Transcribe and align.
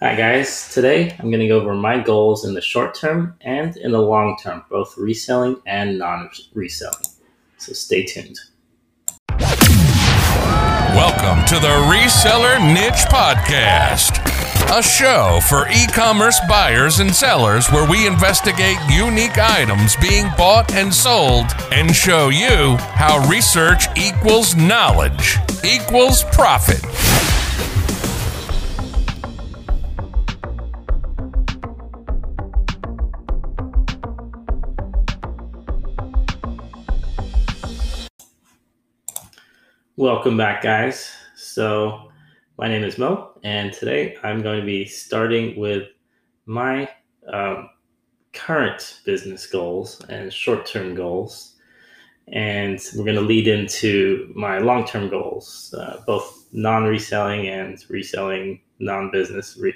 Hi, 0.00 0.14
guys. 0.14 0.74
Today 0.74 1.16
I'm 1.18 1.30
going 1.30 1.40
to 1.40 1.48
go 1.48 1.58
over 1.58 1.74
my 1.74 1.98
goals 1.98 2.44
in 2.44 2.52
the 2.52 2.60
short 2.60 2.94
term 2.94 3.34
and 3.40 3.74
in 3.78 3.92
the 3.92 3.98
long 3.98 4.36
term, 4.42 4.62
both 4.68 4.94
reselling 4.98 5.56
and 5.66 5.98
non 5.98 6.28
reselling. 6.52 7.06
So 7.56 7.72
stay 7.72 8.04
tuned. 8.04 8.38
Welcome 10.92 11.46
to 11.46 11.54
the 11.54 11.72
Reseller 11.88 12.60
Niche 12.74 13.06
Podcast, 13.08 14.20
a 14.78 14.82
show 14.82 15.40
for 15.48 15.66
e 15.68 15.86
commerce 15.94 16.40
buyers 16.46 16.98
and 16.98 17.10
sellers 17.14 17.68
where 17.68 17.88
we 17.88 18.06
investigate 18.06 18.76
unique 18.90 19.38
items 19.38 19.96
being 19.96 20.26
bought 20.36 20.74
and 20.74 20.92
sold 20.92 21.46
and 21.72 21.96
show 21.96 22.28
you 22.28 22.76
how 22.96 23.26
research 23.30 23.86
equals 23.96 24.54
knowledge 24.56 25.38
equals 25.64 26.22
profit. 26.32 26.84
Welcome 39.98 40.36
back, 40.36 40.60
guys. 40.60 41.10
So, 41.36 42.10
my 42.58 42.68
name 42.68 42.84
is 42.84 42.98
Mo, 42.98 43.30
and 43.42 43.72
today 43.72 44.14
I'm 44.22 44.42
going 44.42 44.60
to 44.60 44.66
be 44.66 44.84
starting 44.84 45.58
with 45.58 45.88
my 46.44 46.86
um, 47.32 47.70
current 48.34 49.00
business 49.06 49.46
goals 49.46 50.02
and 50.10 50.30
short 50.30 50.66
term 50.66 50.94
goals. 50.94 51.54
And 52.28 52.78
we're 52.94 53.06
going 53.06 53.16
to 53.16 53.22
lead 53.22 53.48
into 53.48 54.30
my 54.36 54.58
long 54.58 54.86
term 54.86 55.08
goals, 55.08 55.74
uh, 55.78 56.02
both 56.06 56.46
non 56.52 56.84
reselling 56.84 57.48
and 57.48 57.82
reselling 57.88 58.60
non 58.78 59.10
business 59.10 59.56
re- 59.58 59.72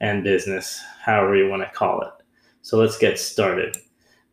and 0.00 0.24
business, 0.24 0.80
however 1.04 1.36
you 1.36 1.50
want 1.50 1.60
to 1.64 1.78
call 1.78 2.00
it. 2.00 2.24
So, 2.62 2.78
let's 2.78 2.96
get 2.96 3.18
started. 3.18 3.76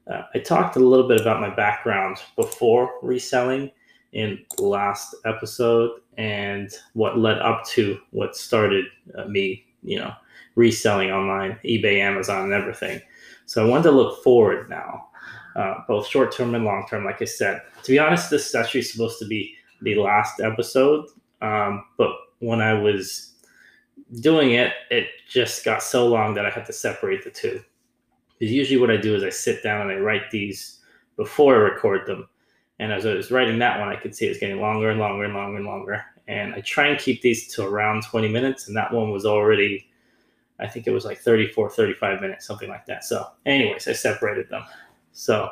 Uh, 0.10 0.22
I 0.34 0.40
talked 0.40 0.78
a 0.78 0.80
little 0.80 1.10
bit 1.10 1.20
about 1.20 1.42
my 1.42 1.54
background 1.54 2.16
before 2.38 2.94
reselling 3.02 3.72
in 4.14 4.44
last 4.60 5.16
episode 5.26 6.02
and 6.18 6.72
what 6.94 7.20
led 7.20 7.40
up 7.40 7.66
to 7.66 8.00
what 8.12 8.36
started 8.36 8.86
uh, 9.18 9.26
me, 9.26 9.66
you 9.84 10.00
know, 10.00 10.14
reselling 10.56 11.12
online, 11.12 11.58
eBay, 11.64 12.00
Amazon, 12.00 12.46
and 12.46 12.54
everything. 12.54 13.02
So 13.46 13.66
I 13.66 13.70
wanted 13.70 13.84
to 13.84 13.92
look 13.92 14.24
forward 14.24 14.70
now, 14.70 15.08
uh, 15.56 15.76
both 15.88 16.08
short 16.08 16.32
term 16.36 16.56
and 16.56 16.66
long 16.66 16.86
term. 16.90 17.06
Like 17.06 17.22
I 17.22 17.26
said, 17.26 17.62
to 17.84 17.92
be 17.92 18.00
honest, 18.00 18.30
this 18.30 18.48
is 18.48 18.56
actually 18.56 18.82
supposed 18.82 19.20
to 19.20 19.26
be 19.26 19.56
the 19.82 19.96
last 19.96 20.40
episode, 20.40 21.06
um, 21.42 21.86
but 21.98 22.12
when 22.40 22.62
I 22.62 22.74
was 22.74 23.34
doing 24.22 24.52
it, 24.52 24.74
it 24.90 25.08
just 25.30 25.64
got 25.64 25.84
so 25.84 26.08
long 26.08 26.34
that 26.34 26.46
I 26.46 26.50
had 26.50 26.66
to 26.66 26.74
separate 26.74 27.24
the 27.24 27.30
two. 27.30 27.62
Because 28.40 28.54
usually, 28.54 28.80
what 28.80 28.92
I 28.92 28.98
do 28.98 29.16
is 29.16 29.24
I 29.24 29.30
sit 29.30 29.64
down 29.64 29.82
and 29.82 29.92
I 29.92 30.02
write 30.02 30.30
these 30.32 30.80
before 31.16 31.56
I 31.56 31.58
record 31.58 32.06
them 32.08 32.28
and 32.80 32.92
as 32.92 33.06
I 33.06 33.14
was 33.14 33.32
writing 33.32 33.60
that 33.60 33.80
one, 33.80 33.90
I 33.90 33.96
could 33.96 34.16
see 34.16 34.26
it 34.26 34.30
was 34.30 34.38
getting 34.38 34.62
longer 34.62 34.90
and 34.90 35.00
longer 35.00 35.26
and 35.26 35.34
longer 35.34 35.58
and 35.58 35.66
longer. 35.66 36.06
And 36.28 36.54
I 36.54 36.62
try 36.62 36.88
and 36.88 37.00
keep 37.00 37.22
these 37.22 37.48
to 37.56 37.66
around 37.66 38.04
20 38.04 38.28
minutes. 38.28 38.68
And 38.68 38.78
that 38.78 38.94
one 38.94 39.12
was 39.12 39.26
already, 39.26 39.90
I 40.60 40.68
think 40.68 40.86
it 40.86 40.92
was 40.92 41.06
like 41.06 41.20
34, 41.20 41.72
35 41.72 42.22
minutes, 42.22 42.46
something 42.46 42.70
like 42.70 42.86
that. 42.86 43.04
So, 43.04 43.26
anyways, 43.46 43.88
I 43.88 43.94
separated 43.94 44.50
them. 44.50 44.64
So 45.12 45.52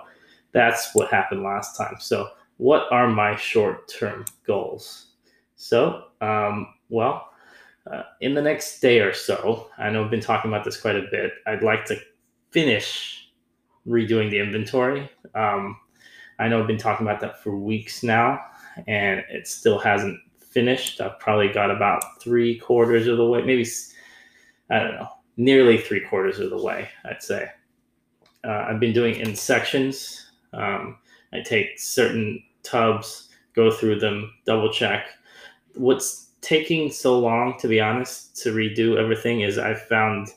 that's 0.51 0.93
what 0.93 1.09
happened 1.09 1.43
last 1.43 1.77
time. 1.77 1.95
So, 1.99 2.29
what 2.57 2.89
are 2.91 3.07
my 3.07 3.35
short 3.35 3.87
term 3.87 4.25
goals? 4.45 5.07
So, 5.55 6.05
um, 6.21 6.67
well, 6.89 7.29
uh, 7.89 8.03
in 8.21 8.33
the 8.33 8.41
next 8.41 8.79
day 8.79 8.99
or 8.99 9.13
so, 9.13 9.69
I 9.77 9.89
know 9.89 10.03
I've 10.03 10.11
been 10.11 10.21
talking 10.21 10.51
about 10.51 10.63
this 10.63 10.79
quite 10.79 10.95
a 10.95 11.07
bit. 11.11 11.33
I'd 11.47 11.63
like 11.63 11.85
to 11.85 11.97
finish 12.51 13.29
redoing 13.87 14.29
the 14.29 14.39
inventory. 14.39 15.09
Um, 15.33 15.77
I 16.39 16.47
know 16.47 16.59
I've 16.59 16.67
been 16.67 16.77
talking 16.77 17.05
about 17.05 17.21
that 17.21 17.41
for 17.41 17.55
weeks 17.55 18.03
now, 18.03 18.39
and 18.87 19.23
it 19.29 19.47
still 19.47 19.79
hasn't 19.79 20.19
finished. 20.39 21.01
I've 21.01 21.19
probably 21.19 21.49
got 21.49 21.71
about 21.71 22.21
three 22.21 22.57
quarters 22.59 23.07
of 23.07 23.17
the 23.17 23.25
way, 23.25 23.41
maybe, 23.41 23.67
I 24.69 24.79
don't 24.79 24.95
know, 24.95 25.09
nearly 25.37 25.77
three 25.77 26.01
quarters 26.01 26.39
of 26.39 26.49
the 26.49 26.61
way, 26.61 26.89
I'd 27.05 27.23
say. 27.23 27.49
Uh, 28.43 28.65
I've 28.69 28.79
been 28.79 28.93
doing 28.93 29.15
in 29.15 29.35
sections. 29.35 30.31
Um, 30.53 30.97
I 31.33 31.41
take 31.41 31.79
certain 31.79 32.43
tubs, 32.63 33.29
go 33.55 33.71
through 33.71 33.99
them, 33.99 34.33
double 34.45 34.71
check. 34.71 35.07
What's 35.75 36.31
taking 36.41 36.91
so 36.91 37.19
long, 37.19 37.57
to 37.59 37.67
be 37.67 37.81
honest, 37.81 38.37
to 38.43 38.53
redo 38.53 38.97
everything 38.97 39.41
is 39.41 39.57
I 39.57 39.73
found 39.73 40.29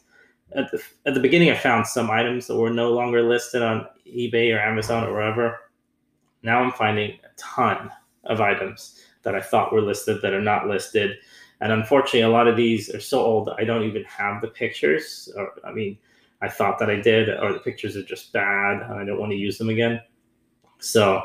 at 0.53 0.71
the, 0.71 0.83
at 1.05 1.15
the 1.15 1.21
beginning, 1.21 1.51
I 1.51 1.55
found 1.55 1.87
some 1.87 2.11
items 2.11 2.47
that 2.47 2.57
were 2.57 2.71
no 2.71 2.91
longer 2.93 3.23
listed 3.23 3.63
on 3.63 3.87
eBay 4.07 4.55
or 4.55 4.59
Amazon 4.59 5.05
or 5.05 5.13
wherever 5.13 5.59
now 6.43 6.61
I'm 6.61 6.73
finding 6.73 7.13
a 7.13 7.29
ton 7.37 7.91
of 8.25 8.41
items 8.41 9.01
that 9.23 9.35
I 9.35 9.41
thought 9.41 9.73
were 9.73 9.83
listed 9.83 10.23
that 10.23 10.33
are 10.33 10.41
not 10.41 10.69
listed. 10.69 11.17
And 11.61 11.73
unfortunately, 11.73 12.23
a 12.23 12.29
lot 12.29 12.49
of 12.49 12.57
these 12.57 12.95
are 12.95 13.01
so 13.01 13.21
old 13.21 13.51
I 13.59 13.65
don't 13.65 13.85
even 13.85 14.05
have 14.05 14.41
the 14.41 14.49
pictures. 14.49 15.29
Or 15.37 15.53
I 15.65 15.73
mean, 15.73 15.99
I 16.41 16.49
thought 16.49 16.79
that 16.79 16.91
I 16.91 16.97
did, 16.97 17.29
or 17.29 17.53
the 17.53 17.59
pictures 17.59 17.97
are 17.97 18.03
just 18.03 18.33
bad 18.33 18.83
I 18.83 19.05
don't 19.05 19.19
want 19.19 19.33
to 19.33 19.37
use 19.37 19.59
them 19.59 19.71
again. 19.71 20.01
So 20.79 21.23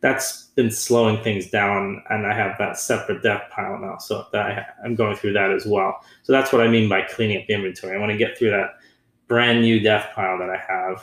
that's 0.00 0.48
been 0.54 0.70
slowing 0.70 1.22
things 1.22 1.50
down, 1.50 2.02
and 2.10 2.26
I 2.26 2.34
have 2.34 2.56
that 2.58 2.78
separate 2.78 3.22
death 3.22 3.44
pile 3.50 3.78
now. 3.78 3.98
So 3.98 4.26
I, 4.32 4.64
am 4.84 4.94
going 4.94 5.16
through 5.16 5.34
that 5.34 5.50
as 5.50 5.66
well. 5.66 6.00
So 6.22 6.32
that's 6.32 6.52
what 6.52 6.60
I 6.60 6.68
mean 6.68 6.88
by 6.88 7.02
cleaning 7.02 7.40
up 7.40 7.46
the 7.46 7.54
inventory. 7.54 7.96
I 7.96 8.00
want 8.00 8.12
to 8.12 8.18
get 8.18 8.36
through 8.36 8.50
that 8.50 8.76
brand 9.28 9.62
new 9.62 9.80
death 9.80 10.10
pile 10.14 10.38
that 10.38 10.50
I 10.50 10.58
have 10.58 11.02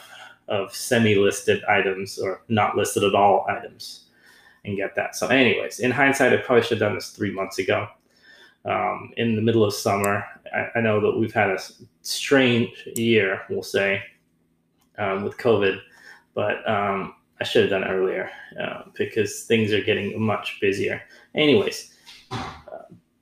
of 0.51 0.75
semi-listed 0.75 1.63
items 1.63 2.19
or 2.19 2.43
not 2.49 2.75
listed 2.75 3.03
at 3.03 3.15
all 3.15 3.45
items 3.49 4.09
and 4.65 4.77
get 4.77 4.93
that. 4.95 5.15
So, 5.15 5.27
anyways, 5.27 5.79
in 5.79 5.89
hindsight, 5.89 6.33
I 6.33 6.37
probably 6.37 6.63
should 6.63 6.79
have 6.79 6.89
done 6.89 6.95
this 6.95 7.09
three 7.09 7.31
months 7.31 7.57
ago. 7.57 7.87
Um, 8.65 9.11
in 9.17 9.35
the 9.35 9.41
middle 9.41 9.63
of 9.63 9.73
summer, 9.73 10.23
I, 10.53 10.67
I, 10.77 10.81
know 10.81 11.01
that 11.01 11.17
we've 11.17 11.33
had 11.33 11.49
a 11.49 11.57
strange 12.03 12.69
year, 12.95 13.41
we'll 13.49 13.63
say, 13.63 14.03
um, 14.99 15.23
with 15.23 15.35
COVID, 15.37 15.79
but 16.35 16.69
um, 16.69 17.15
I 17.39 17.43
should 17.43 17.63
have 17.63 17.71
done 17.71 17.83
it 17.83 17.91
earlier 17.91 18.29
uh, 18.61 18.83
because 18.93 19.45
things 19.45 19.73
are 19.73 19.81
getting 19.81 20.21
much 20.21 20.59
busier. 20.61 21.01
Anyways, 21.33 21.95
uh, 22.29 22.43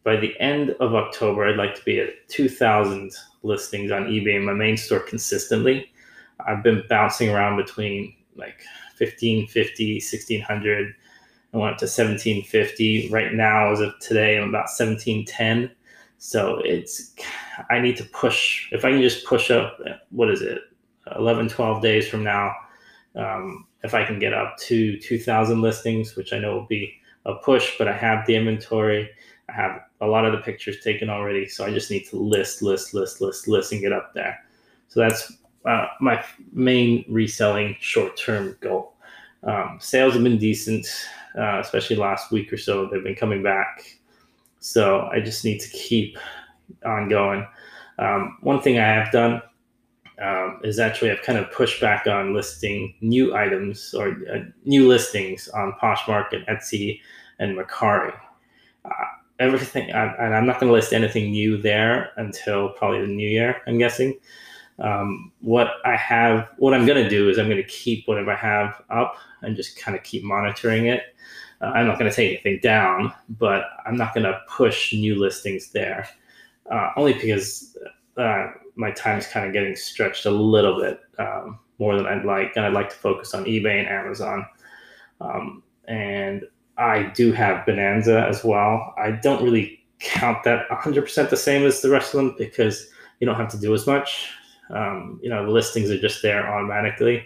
by 0.03 0.17
the 0.17 0.37
end 0.41 0.71
of 0.81 0.93
October, 0.93 1.47
I'd 1.47 1.55
like 1.55 1.75
to 1.75 1.85
be 1.85 2.01
at 2.01 2.27
2,000 2.27 3.13
listings 3.43 3.91
on 3.91 4.07
eBay 4.07 4.35
in 4.35 4.45
my 4.45 4.51
main 4.51 4.75
store 4.75 4.99
consistently. 4.99 5.89
I've 6.45 6.63
been 6.63 6.83
bouncing 6.89 7.29
around 7.29 7.57
between 7.57 8.15
like 8.35 8.63
1550, 8.97 9.95
1600. 9.95 10.95
I 11.53 11.57
went 11.57 11.73
up 11.73 11.79
to 11.79 11.85
1750. 11.85 13.09
Right 13.09 13.33
now, 13.33 13.71
as 13.71 13.79
of 13.79 13.97
today, 13.99 14.37
I'm 14.37 14.49
about 14.49 14.69
1710. 14.69 15.71
So 16.17 16.61
it's, 16.65 17.15
I 17.69 17.79
need 17.79 17.97
to 17.97 18.03
push. 18.05 18.67
If 18.71 18.85
I 18.85 18.91
can 18.91 19.01
just 19.01 19.25
push 19.25 19.51
up, 19.51 19.79
what 20.11 20.29
is 20.29 20.41
it, 20.41 20.59
11, 21.15 21.49
12 21.49 21.81
days 21.81 22.07
from 22.07 22.23
now, 22.23 22.53
um, 23.15 23.65
if 23.83 23.93
I 23.93 24.05
can 24.05 24.19
get 24.19 24.33
up 24.33 24.57
to 24.57 24.99
2,000 24.99 25.61
listings, 25.61 26.15
which 26.15 26.33
I 26.33 26.39
know 26.39 26.53
will 26.53 26.65
be 26.65 26.93
a 27.25 27.35
push, 27.35 27.77
but 27.77 27.87
I 27.87 27.93
have 27.93 28.25
the 28.27 28.35
inventory. 28.35 29.09
I 29.47 29.53
have 29.53 29.81
a 30.01 30.07
lot 30.07 30.25
of 30.25 30.33
the 30.33 30.39
pictures 30.39 30.81
taken 30.83 31.09
already. 31.09 31.47
So 31.47 31.65
I 31.65 31.71
just 31.71 31.89
need 31.89 32.05
to 32.09 32.17
list, 32.17 32.61
list, 32.61 32.93
list, 32.93 33.21
list, 33.21 33.47
list, 33.47 33.71
and 33.71 33.81
get 33.81 33.93
up 33.93 34.13
there. 34.13 34.39
So 34.89 34.99
that's 34.99 35.33
uh, 35.65 35.87
my 35.99 36.23
main 36.51 37.05
reselling 37.07 37.75
short 37.79 38.17
term 38.17 38.57
goal. 38.61 38.93
Um, 39.43 39.77
sales 39.79 40.13
have 40.13 40.23
been 40.23 40.37
decent, 40.37 40.87
uh, 41.37 41.59
especially 41.59 41.95
last 41.95 42.31
week 42.31 42.51
or 42.51 42.57
so. 42.57 42.87
They've 42.87 43.03
been 43.03 43.15
coming 43.15 43.43
back. 43.43 43.99
So 44.59 45.07
I 45.11 45.21
just 45.21 45.45
need 45.45 45.59
to 45.59 45.69
keep 45.69 46.17
on 46.85 47.09
going. 47.09 47.47
Um, 47.97 48.37
one 48.41 48.61
thing 48.61 48.79
I 48.79 48.87
have 48.87 49.11
done 49.11 49.41
um, 50.21 50.59
is 50.63 50.79
actually 50.79 51.11
I've 51.11 51.21
kind 51.21 51.37
of 51.37 51.51
pushed 51.51 51.79
back 51.79 52.07
on 52.07 52.33
listing 52.33 52.93
new 53.01 53.35
items 53.35 53.93
or 53.93 54.17
uh, 54.33 54.39
new 54.65 54.87
listings 54.87 55.47
on 55.49 55.73
Poshmark 55.81 56.33
and 56.33 56.45
Etsy 56.47 56.99
and 57.39 57.57
Mercari. 57.57 58.13
Uh, 58.83 58.89
everything, 59.39 59.91
I, 59.91 60.13
and 60.15 60.35
I'm 60.35 60.45
not 60.45 60.59
going 60.59 60.69
to 60.69 60.73
list 60.73 60.93
anything 60.93 61.31
new 61.31 61.57
there 61.57 62.11
until 62.17 62.69
probably 62.69 63.01
the 63.01 63.07
new 63.07 63.27
year, 63.27 63.61
I'm 63.67 63.77
guessing. 63.77 64.17
Um, 64.81 65.31
what 65.41 65.73
I 65.85 65.95
have, 65.95 66.49
what 66.57 66.73
I'm 66.73 66.85
going 66.85 67.03
to 67.03 67.09
do 67.09 67.29
is 67.29 67.37
I'm 67.37 67.47
going 67.47 67.57
to 67.57 67.63
keep 67.63 68.07
whatever 68.07 68.31
I 68.31 68.35
have 68.35 68.81
up 68.89 69.15
and 69.41 69.55
just 69.55 69.77
kind 69.77 69.97
of 69.97 70.03
keep 70.03 70.23
monitoring 70.23 70.87
it. 70.87 71.15
Uh, 71.61 71.65
I'm 71.65 71.87
not 71.87 71.99
going 71.99 72.09
to 72.09 72.15
take 72.15 72.31
anything 72.31 72.59
down, 72.61 73.13
but 73.37 73.65
I'm 73.85 73.97
not 73.97 74.13
going 74.13 74.23
to 74.23 74.39
push 74.47 74.93
new 74.93 75.19
listings 75.19 75.71
there, 75.71 76.07
uh, 76.71 76.91
only 76.95 77.13
because 77.13 77.77
uh, 78.17 78.47
my 78.75 78.91
time 78.91 79.19
is 79.19 79.27
kind 79.27 79.45
of 79.45 79.53
getting 79.53 79.75
stretched 79.75 80.25
a 80.25 80.31
little 80.31 80.79
bit 80.79 81.01
um, 81.17 81.59
more 81.79 81.95
than 81.97 82.05
I'd 82.05 82.25
like, 82.25 82.53
and 82.55 82.65
I'd 82.65 82.73
like 82.73 82.89
to 82.89 82.95
focus 82.95 83.33
on 83.33 83.45
eBay 83.45 83.79
and 83.79 83.87
Amazon. 83.87 84.45
Um, 85.19 85.63
and 85.87 86.43
I 86.77 87.03
do 87.03 87.33
have 87.33 87.65
Bonanza 87.65 88.25
as 88.27 88.43
well. 88.45 88.93
I 88.97 89.11
don't 89.11 89.43
really 89.43 89.83
count 89.99 90.43
that 90.45 90.69
100% 90.69 91.29
the 91.29 91.35
same 91.35 91.65
as 91.65 91.81
the 91.81 91.89
rest 91.89 92.13
of 92.13 92.19
them 92.19 92.35
because 92.37 92.89
you 93.19 93.27
don't 93.27 93.35
have 93.35 93.49
to 93.49 93.59
do 93.59 93.73
as 93.73 93.85
much. 93.85 94.29
Um, 94.69 95.19
you 95.21 95.29
know, 95.29 95.45
the 95.45 95.51
listings 95.51 95.89
are 95.89 95.99
just 95.99 96.21
there 96.21 96.47
automatically, 96.47 97.25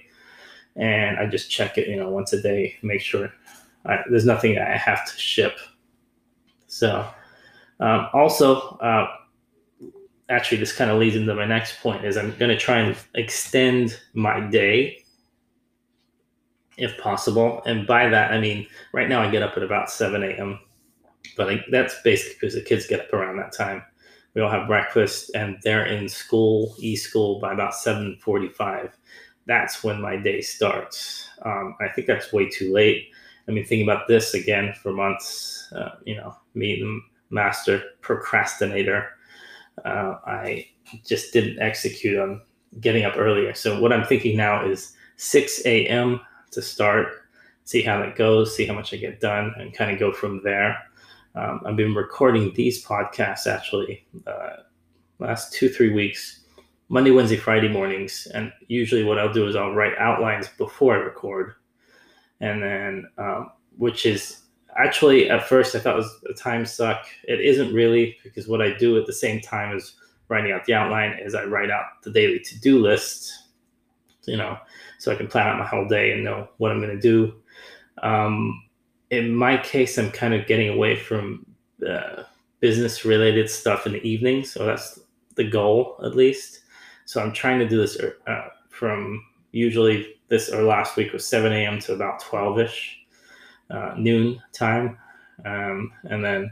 and 0.75 1.17
I 1.17 1.25
just 1.27 1.51
check 1.51 1.77
it, 1.77 1.87
you 1.87 1.97
know, 1.97 2.09
once 2.09 2.33
a 2.33 2.41
day, 2.41 2.77
make 2.81 3.01
sure 3.01 3.31
I, 3.85 3.99
there's 4.09 4.25
nothing 4.25 4.57
I 4.57 4.77
have 4.77 5.05
to 5.11 5.19
ship. 5.19 5.57
So, 6.67 7.07
um, 7.79 8.07
also, 8.13 8.77
uh, 8.77 9.07
actually, 10.29 10.57
this 10.57 10.75
kind 10.75 10.89
of 10.89 10.99
leads 10.99 11.15
into 11.15 11.35
my 11.35 11.45
next 11.45 11.81
point: 11.81 12.05
is 12.05 12.17
I'm 12.17 12.35
going 12.37 12.49
to 12.49 12.57
try 12.57 12.79
and 12.79 12.97
extend 13.15 13.99
my 14.13 14.39
day 14.39 15.03
if 16.77 16.97
possible, 16.97 17.61
and 17.65 17.85
by 17.85 18.09
that 18.09 18.31
I 18.31 18.39
mean 18.39 18.67
right 18.93 19.09
now 19.09 19.21
I 19.21 19.29
get 19.29 19.43
up 19.43 19.57
at 19.57 19.63
about 19.63 19.91
7 19.91 20.23
a.m. 20.23 20.59
But 21.37 21.49
I, 21.49 21.65
that's 21.71 22.01
basically 22.03 22.35
because 22.39 22.55
the 22.55 22.61
kids 22.61 22.87
get 22.87 23.01
up 23.01 23.13
around 23.13 23.37
that 23.37 23.53
time 23.53 23.83
we 24.33 24.41
all 24.41 24.49
have 24.49 24.67
breakfast 24.67 25.31
and 25.35 25.57
they're 25.63 25.85
in 25.85 26.09
school 26.09 26.75
e-school 26.79 27.39
by 27.39 27.53
about 27.53 27.73
7.45 27.73 28.91
that's 29.45 29.83
when 29.83 30.01
my 30.01 30.15
day 30.15 30.41
starts. 30.41 31.29
Um, 31.43 31.75
i 31.81 31.89
think 31.89 32.07
that's 32.07 32.31
way 32.33 32.49
too 32.49 32.73
late. 32.73 33.09
I 33.47 33.51
mean 33.51 33.65
thinking 33.65 33.87
about 33.87 34.07
this 34.07 34.33
again 34.33 34.73
for 34.81 34.93
months 34.93 35.71
uh, 35.75 35.95
you 36.05 36.15
know 36.15 36.35
me 36.53 36.79
the 36.79 37.01
master 37.29 37.81
procrastinator 38.01 39.09
uh, 39.85 40.15
i 40.25 40.67
just 41.05 41.33
didn't 41.33 41.59
execute 41.59 42.19
on 42.19 42.41
getting 42.79 43.05
up 43.05 43.15
earlier. 43.17 43.53
So 43.53 43.79
what 43.79 43.93
i'm 43.93 44.05
thinking 44.05 44.37
now 44.37 44.65
is 44.65 44.93
6 45.17 45.61
a.m 45.65 46.19
to 46.51 46.61
start 46.61 47.07
see 47.65 47.81
how 47.81 47.99
that 47.99 48.15
goes 48.15 48.55
see 48.55 48.65
how 48.65 48.73
much 48.73 48.93
i 48.93 48.97
get 48.97 49.19
done 49.19 49.53
and 49.57 49.73
kind 49.73 49.91
of 49.91 49.99
go 49.99 50.11
from 50.11 50.41
there 50.43 50.77
um, 51.35 51.61
I've 51.65 51.75
been 51.75 51.95
recording 51.95 52.53
these 52.53 52.85
podcasts 52.85 53.47
actually 53.47 54.05
uh, 54.27 54.57
last 55.19 55.53
two 55.53 55.69
three 55.69 55.91
weeks, 55.91 56.41
Monday, 56.89 57.11
Wednesday, 57.11 57.37
Friday 57.37 57.69
mornings, 57.69 58.27
and 58.33 58.51
usually 58.67 59.03
what 59.03 59.17
I'll 59.17 59.33
do 59.33 59.47
is 59.47 59.55
I'll 59.55 59.73
write 59.73 59.97
outlines 59.97 60.47
before 60.57 60.95
I 60.95 60.99
record, 60.99 61.53
and 62.39 62.61
then 62.61 63.05
um, 63.17 63.51
which 63.77 64.05
is 64.05 64.41
actually 64.77 65.29
at 65.29 65.47
first 65.47 65.75
I 65.75 65.79
thought 65.79 65.95
was 65.95 66.23
a 66.29 66.33
time 66.33 66.65
suck. 66.65 67.05
It 67.23 67.41
isn't 67.41 67.73
really 67.73 68.17
because 68.23 68.47
what 68.47 68.61
I 68.61 68.77
do 68.77 68.97
at 68.97 69.05
the 69.05 69.13
same 69.13 69.41
time 69.41 69.75
as 69.75 69.93
writing 70.27 70.51
out 70.51 70.65
the 70.65 70.73
outline 70.73 71.17
is 71.19 71.35
I 71.35 71.45
write 71.45 71.69
out 71.69 71.85
the 72.03 72.11
daily 72.11 72.39
to 72.39 72.59
do 72.59 72.79
list, 72.79 73.31
you 74.25 74.37
know, 74.37 74.57
so 74.99 75.11
I 75.11 75.15
can 75.15 75.27
plan 75.27 75.47
out 75.47 75.59
my 75.59 75.65
whole 75.65 75.87
day 75.87 76.11
and 76.11 76.23
know 76.23 76.47
what 76.57 76.71
I'm 76.71 76.81
going 76.81 76.95
to 76.95 77.01
do. 77.01 77.33
Um, 78.01 78.63
in 79.13 79.35
my 79.35 79.57
case, 79.57 79.97
I'm 79.97 80.11
kind 80.11 80.33
of 80.33 80.47
getting 80.47 80.69
away 80.69 80.95
from 80.95 81.45
uh, 81.87 82.23
business 82.59 83.05
related 83.05 83.49
stuff 83.49 83.85
in 83.85 83.93
the 83.93 84.07
evening. 84.07 84.43
So 84.43 84.65
that's 84.65 84.99
the 85.35 85.43
goal, 85.43 85.99
at 86.03 86.15
least. 86.15 86.61
So 87.05 87.21
I'm 87.21 87.31
trying 87.31 87.59
to 87.59 87.67
do 87.67 87.77
this 87.77 87.97
uh, 88.27 88.47
from 88.69 89.23
usually 89.51 90.15
this 90.29 90.49
or 90.49 90.63
last 90.63 90.97
week 90.97 91.13
was 91.13 91.27
7 91.27 91.51
a.m. 91.53 91.79
to 91.81 91.93
about 91.93 92.21
12 92.21 92.59
ish, 92.59 92.99
uh, 93.69 93.93
noon 93.97 94.41
time. 94.51 94.97
Um, 95.45 95.91
and 96.05 96.23
then 96.25 96.51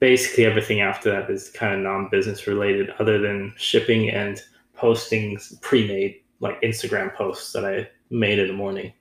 basically 0.00 0.46
everything 0.46 0.80
after 0.80 1.12
that 1.12 1.30
is 1.30 1.50
kind 1.50 1.74
of 1.74 1.80
non 1.80 2.08
business 2.10 2.48
related, 2.48 2.90
other 2.98 3.18
than 3.20 3.54
shipping 3.56 4.10
and 4.10 4.42
posting 4.74 5.38
pre 5.60 5.86
made, 5.86 6.22
like 6.40 6.60
Instagram 6.62 7.14
posts 7.14 7.52
that 7.52 7.64
I 7.64 7.88
made 8.10 8.40
in 8.40 8.48
the 8.48 8.54
morning. 8.54 8.92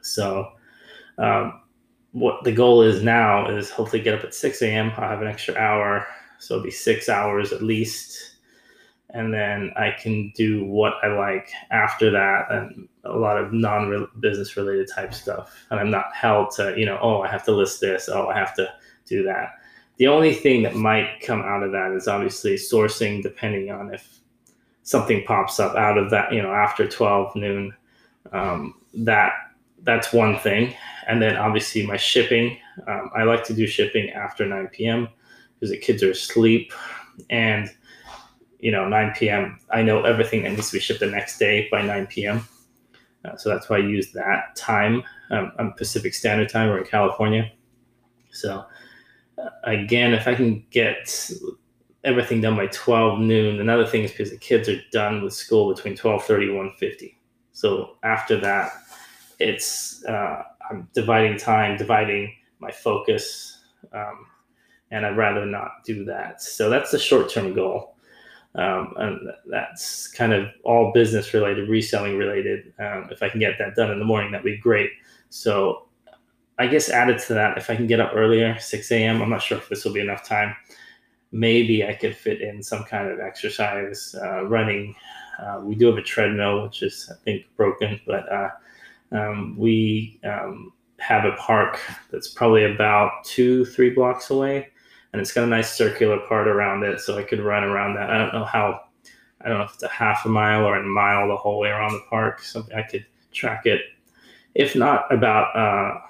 So 0.00 0.52
um, 1.18 1.60
what 2.12 2.44
the 2.44 2.52
goal 2.52 2.82
is 2.82 3.02
now 3.02 3.48
is 3.48 3.70
hopefully 3.70 4.02
get 4.02 4.14
up 4.14 4.24
at 4.24 4.34
6 4.34 4.62
a.m. 4.62 4.92
I'll 4.96 5.08
have 5.08 5.20
an 5.20 5.28
extra 5.28 5.54
hour, 5.56 6.06
so 6.38 6.54
it'll 6.54 6.64
be 6.64 6.70
six 6.70 7.08
hours 7.08 7.52
at 7.52 7.62
least. 7.62 8.36
And 9.10 9.32
then 9.32 9.72
I 9.76 9.94
can 9.98 10.32
do 10.34 10.64
what 10.64 10.94
I 11.02 11.08
like 11.08 11.50
after 11.70 12.10
that 12.10 12.50
and 12.50 12.88
a 13.04 13.16
lot 13.16 13.38
of 13.38 13.52
non 13.52 14.08
business 14.20 14.56
related 14.56 14.88
type 14.94 15.14
stuff. 15.14 15.54
And 15.70 15.78
I'm 15.78 15.90
not 15.90 16.14
held 16.14 16.50
to, 16.52 16.74
you 16.76 16.86
know, 16.86 16.98
oh, 17.00 17.20
I 17.20 17.28
have 17.28 17.44
to 17.44 17.52
list 17.52 17.80
this, 17.80 18.08
oh, 18.08 18.28
I 18.28 18.34
have 18.36 18.54
to 18.56 18.68
do 19.06 19.22
that. 19.24 19.50
The 19.98 20.08
only 20.08 20.34
thing 20.34 20.62
that 20.62 20.74
might 20.74 21.20
come 21.22 21.42
out 21.42 21.62
of 21.62 21.72
that 21.72 21.92
is 21.92 22.08
obviously 22.08 22.54
sourcing, 22.54 23.22
depending 23.22 23.70
on 23.70 23.92
if 23.94 24.20
something 24.82 25.24
pops 25.24 25.60
up 25.60 25.76
out 25.76 25.98
of 25.98 26.10
that, 26.10 26.32
you 26.32 26.42
know, 26.42 26.52
after 26.52 26.86
12 26.86 27.36
noon. 27.36 27.74
Um, 28.32 28.74
that 28.94 29.32
that's 29.86 30.12
one 30.12 30.38
thing. 30.40 30.74
And 31.06 31.22
then 31.22 31.36
obviously 31.36 31.86
my 31.86 31.96
shipping. 31.96 32.58
Um, 32.86 33.10
I 33.16 33.22
like 33.22 33.44
to 33.44 33.54
do 33.54 33.66
shipping 33.66 34.10
after 34.10 34.44
9 34.44 34.68
p.m. 34.72 35.08
because 35.54 35.70
the 35.70 35.78
kids 35.78 36.02
are 36.02 36.10
asleep. 36.10 36.72
And, 37.30 37.70
you 38.58 38.72
know, 38.72 38.88
9 38.88 39.14
p.m., 39.16 39.60
I 39.70 39.82
know 39.82 40.02
everything 40.02 40.42
that 40.42 40.50
needs 40.50 40.70
to 40.70 40.76
be 40.76 40.80
shipped 40.80 41.00
the 41.00 41.06
next 41.06 41.38
day 41.38 41.68
by 41.70 41.82
9 41.82 42.06
p.m. 42.08 42.46
Uh, 43.24 43.36
so 43.36 43.48
that's 43.48 43.68
why 43.68 43.76
I 43.76 43.80
use 43.80 44.12
that 44.12 44.56
time. 44.56 45.04
Um, 45.30 45.52
I'm 45.58 45.72
Pacific 45.72 46.14
Standard 46.14 46.48
Time. 46.48 46.68
We're 46.68 46.78
in 46.78 46.86
California. 46.86 47.50
So, 48.30 48.64
uh, 49.38 49.50
again, 49.64 50.14
if 50.14 50.26
I 50.26 50.34
can 50.34 50.66
get 50.70 51.30
everything 52.04 52.40
done 52.40 52.56
by 52.56 52.66
12 52.66 53.20
noon, 53.20 53.60
another 53.60 53.86
thing 53.86 54.02
is 54.02 54.10
because 54.10 54.30
the 54.30 54.36
kids 54.36 54.68
are 54.68 54.80
done 54.92 55.22
with 55.22 55.32
school 55.32 55.72
between 55.72 55.96
1230 55.96 56.58
and 56.58 56.72
1.50. 56.72 57.14
So 57.52 57.96
after 58.02 58.38
that, 58.40 58.72
it's 59.38 60.04
uh, 60.04 60.42
I'm 60.70 60.88
dividing 60.94 61.38
time, 61.38 61.76
dividing 61.76 62.32
my 62.58 62.70
focus, 62.70 63.64
um, 63.92 64.26
and 64.90 65.04
I'd 65.06 65.16
rather 65.16 65.46
not 65.46 65.84
do 65.84 66.04
that. 66.06 66.42
So 66.42 66.70
that's 66.70 66.90
the 66.90 66.98
short 66.98 67.30
term 67.30 67.54
goal. 67.54 67.94
Um, 68.54 68.94
and 68.96 69.28
that's 69.50 70.08
kind 70.08 70.32
of 70.32 70.48
all 70.64 70.90
business 70.92 71.34
related, 71.34 71.68
reselling 71.68 72.16
related. 72.16 72.72
Um, 72.78 73.08
if 73.10 73.22
I 73.22 73.28
can 73.28 73.38
get 73.38 73.58
that 73.58 73.76
done 73.76 73.90
in 73.90 73.98
the 73.98 74.04
morning, 74.04 74.32
that'd 74.32 74.46
be 74.46 74.56
great. 74.56 74.90
So 75.28 75.86
I 76.58 76.66
guess 76.66 76.88
added 76.88 77.18
to 77.26 77.34
that, 77.34 77.58
if 77.58 77.68
I 77.68 77.76
can 77.76 77.86
get 77.86 78.00
up 78.00 78.12
earlier, 78.14 78.58
6 78.58 78.92
a.m., 78.92 79.20
I'm 79.20 79.28
not 79.28 79.42
sure 79.42 79.58
if 79.58 79.68
this 79.68 79.84
will 79.84 79.92
be 79.92 80.00
enough 80.00 80.26
time. 80.26 80.56
Maybe 81.32 81.84
I 81.84 81.92
could 81.92 82.16
fit 82.16 82.40
in 82.40 82.62
some 82.62 82.84
kind 82.84 83.10
of 83.10 83.20
exercise, 83.20 84.14
uh, 84.22 84.46
running. 84.46 84.94
Uh, 85.38 85.60
we 85.62 85.74
do 85.74 85.86
have 85.86 85.98
a 85.98 86.02
treadmill, 86.02 86.62
which 86.62 86.82
is, 86.82 87.10
I 87.12 87.16
think, 87.24 87.44
broken, 87.58 88.00
but 88.06 88.32
uh, 88.32 88.50
um, 89.12 89.56
we 89.56 90.20
um, 90.24 90.72
have 90.98 91.24
a 91.24 91.36
park 91.36 91.80
that's 92.10 92.28
probably 92.28 92.64
about 92.64 93.24
two, 93.24 93.64
three 93.64 93.90
blocks 93.90 94.30
away, 94.30 94.68
and 95.12 95.20
it's 95.20 95.32
got 95.32 95.44
a 95.44 95.46
nice 95.46 95.72
circular 95.72 96.18
part 96.28 96.48
around 96.48 96.82
it, 96.84 97.00
so 97.00 97.18
I 97.18 97.22
could 97.22 97.40
run 97.40 97.64
around 97.64 97.94
that. 97.94 98.10
I 98.10 98.18
don't 98.18 98.34
know 98.34 98.44
how, 98.44 98.80
I 99.42 99.48
don't 99.48 99.58
know 99.58 99.64
if 99.64 99.74
it's 99.74 99.82
a 99.82 99.88
half 99.88 100.24
a 100.24 100.28
mile 100.28 100.64
or 100.64 100.76
a 100.76 100.82
mile 100.82 101.28
the 101.28 101.36
whole 101.36 101.58
way 101.58 101.68
around 101.68 101.92
the 101.92 102.04
park. 102.10 102.42
Something 102.42 102.76
I 102.76 102.82
could 102.82 103.06
track 103.32 103.66
it. 103.66 103.82
If 104.54 104.74
not, 104.74 105.12
about 105.12 105.54
uh, 105.54 106.00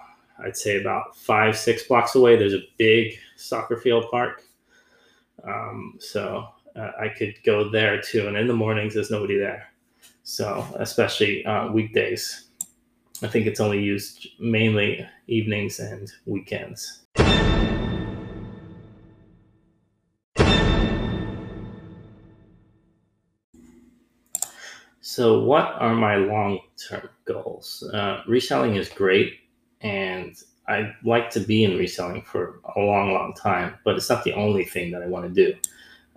I'd 0.44 0.56
say 0.56 0.80
about 0.80 1.16
five, 1.16 1.56
six 1.56 1.84
blocks 1.84 2.14
away, 2.14 2.36
there's 2.36 2.54
a 2.54 2.68
big 2.78 3.18
soccer 3.36 3.76
field 3.76 4.06
park. 4.10 4.42
Um, 5.44 5.96
so 5.98 6.48
uh, 6.76 6.90
I 7.00 7.08
could 7.08 7.34
go 7.44 7.68
there 7.70 8.00
too. 8.00 8.28
And 8.28 8.36
in 8.36 8.46
the 8.46 8.54
mornings, 8.54 8.94
there's 8.94 9.10
nobody 9.10 9.38
there. 9.38 9.72
So 10.22 10.66
especially 10.78 11.44
uh, 11.44 11.72
weekdays. 11.72 12.45
I 13.22 13.28
think 13.28 13.46
it's 13.46 13.60
only 13.60 13.82
used 13.82 14.28
mainly 14.38 15.06
evenings 15.26 15.78
and 15.80 16.10
weekends. 16.26 17.02
So, 25.00 25.40
what 25.40 25.72
are 25.78 25.94
my 25.94 26.16
long 26.16 26.58
term 26.88 27.08
goals? 27.24 27.82
Uh, 27.94 28.22
reselling 28.26 28.76
is 28.76 28.88
great, 28.90 29.34
and 29.80 30.36
I'd 30.68 30.94
like 31.04 31.30
to 31.30 31.40
be 31.40 31.64
in 31.64 31.78
reselling 31.78 32.22
for 32.22 32.60
a 32.76 32.80
long, 32.80 33.14
long 33.14 33.32
time, 33.32 33.76
but 33.84 33.96
it's 33.96 34.10
not 34.10 34.24
the 34.24 34.34
only 34.34 34.64
thing 34.64 34.90
that 34.90 35.02
I 35.02 35.06
want 35.06 35.24
to 35.26 35.32
do. 35.32 35.56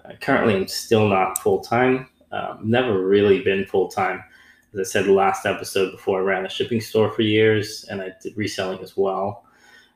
Uh, 0.03 0.13
currently, 0.19 0.55
I'm 0.55 0.67
still 0.67 1.07
not 1.07 1.37
full 1.37 1.59
time, 1.59 2.09
uh, 2.31 2.57
never 2.61 3.05
really 3.05 3.41
been 3.41 3.65
full 3.65 3.87
time 3.87 4.23
as 4.73 4.79
I 4.79 4.83
said 4.83 5.05
the 5.05 5.13
last 5.13 5.45
episode 5.45 5.91
before, 5.91 6.19
I 6.19 6.23
ran 6.23 6.45
a 6.45 6.49
shipping 6.49 6.81
store 6.81 7.11
for 7.11 7.21
years 7.21 7.85
and 7.89 8.01
I 8.01 8.11
did 8.21 8.37
reselling 8.37 8.79
as 8.79 8.95
well. 8.95 9.45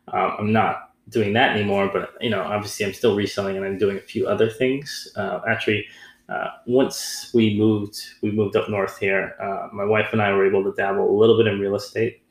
Um, 0.07 0.35
I'm 0.39 0.53
not 0.53 0.91
doing 1.09 1.33
that 1.33 1.55
anymore, 1.55 1.89
but 1.93 2.13
you 2.21 2.29
know, 2.29 2.41
obviously, 2.41 2.85
I'm 2.85 2.93
still 2.93 3.15
reselling 3.15 3.57
and 3.57 3.65
I'm 3.65 3.77
doing 3.77 3.97
a 3.97 4.01
few 4.01 4.27
other 4.27 4.49
things. 4.49 5.11
Uh, 5.15 5.41
actually, 5.47 5.85
uh, 6.29 6.47
once 6.65 7.29
we 7.33 7.57
moved, 7.57 7.99
we 8.21 8.31
moved 8.31 8.55
up 8.55 8.69
north 8.69 8.97
here. 8.97 9.35
Uh, 9.39 9.69
my 9.73 9.85
wife 9.85 10.09
and 10.11 10.21
I 10.21 10.31
were 10.31 10.47
able 10.47 10.63
to 10.63 10.73
dabble 10.75 11.09
a 11.09 11.17
little 11.19 11.37
bit 11.37 11.47
in 11.47 11.59
real 11.59 11.75
estate 11.75 12.21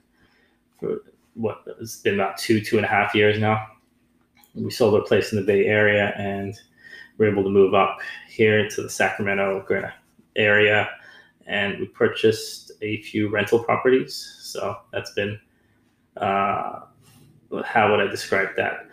for 0.81 1.03
what 1.35 1.63
it's 1.81 1.99
been 1.99 2.15
about 2.15 2.39
two, 2.39 2.61
two 2.61 2.77
and 2.77 2.85
a 2.85 2.89
half 2.89 3.15
years 3.15 3.39
now. 3.39 3.69
We 4.55 4.71
sold 4.71 4.95
our 4.95 5.03
place 5.03 5.33
in 5.33 5.39
the 5.39 5.45
Bay 5.45 5.67
Area 5.67 6.13
and 6.17 6.59
we're 7.17 7.31
able 7.31 7.45
to 7.45 7.51
move 7.51 7.75
up 7.75 7.99
here 8.29 8.69
to 8.69 8.83
the 8.83 8.91
Sacramento 8.91 9.65
area 10.37 10.91
and 11.47 11.79
we 11.79 11.87
purchased 11.87 12.73
a 12.83 13.03
few 13.03 13.29
rental 13.29 13.63
properties. 13.63 14.39
So 14.41 14.77
that's 14.93 15.13
been 15.13 15.39
uh, 16.17 16.81
how 17.65 17.91
would 17.91 18.01
I 18.01 18.11
describe 18.11 18.49
that? 18.57 18.87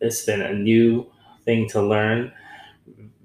It's 0.00 0.24
been 0.24 0.42
a 0.42 0.52
new 0.52 1.10
thing 1.44 1.68
to 1.70 1.82
learn, 1.82 2.32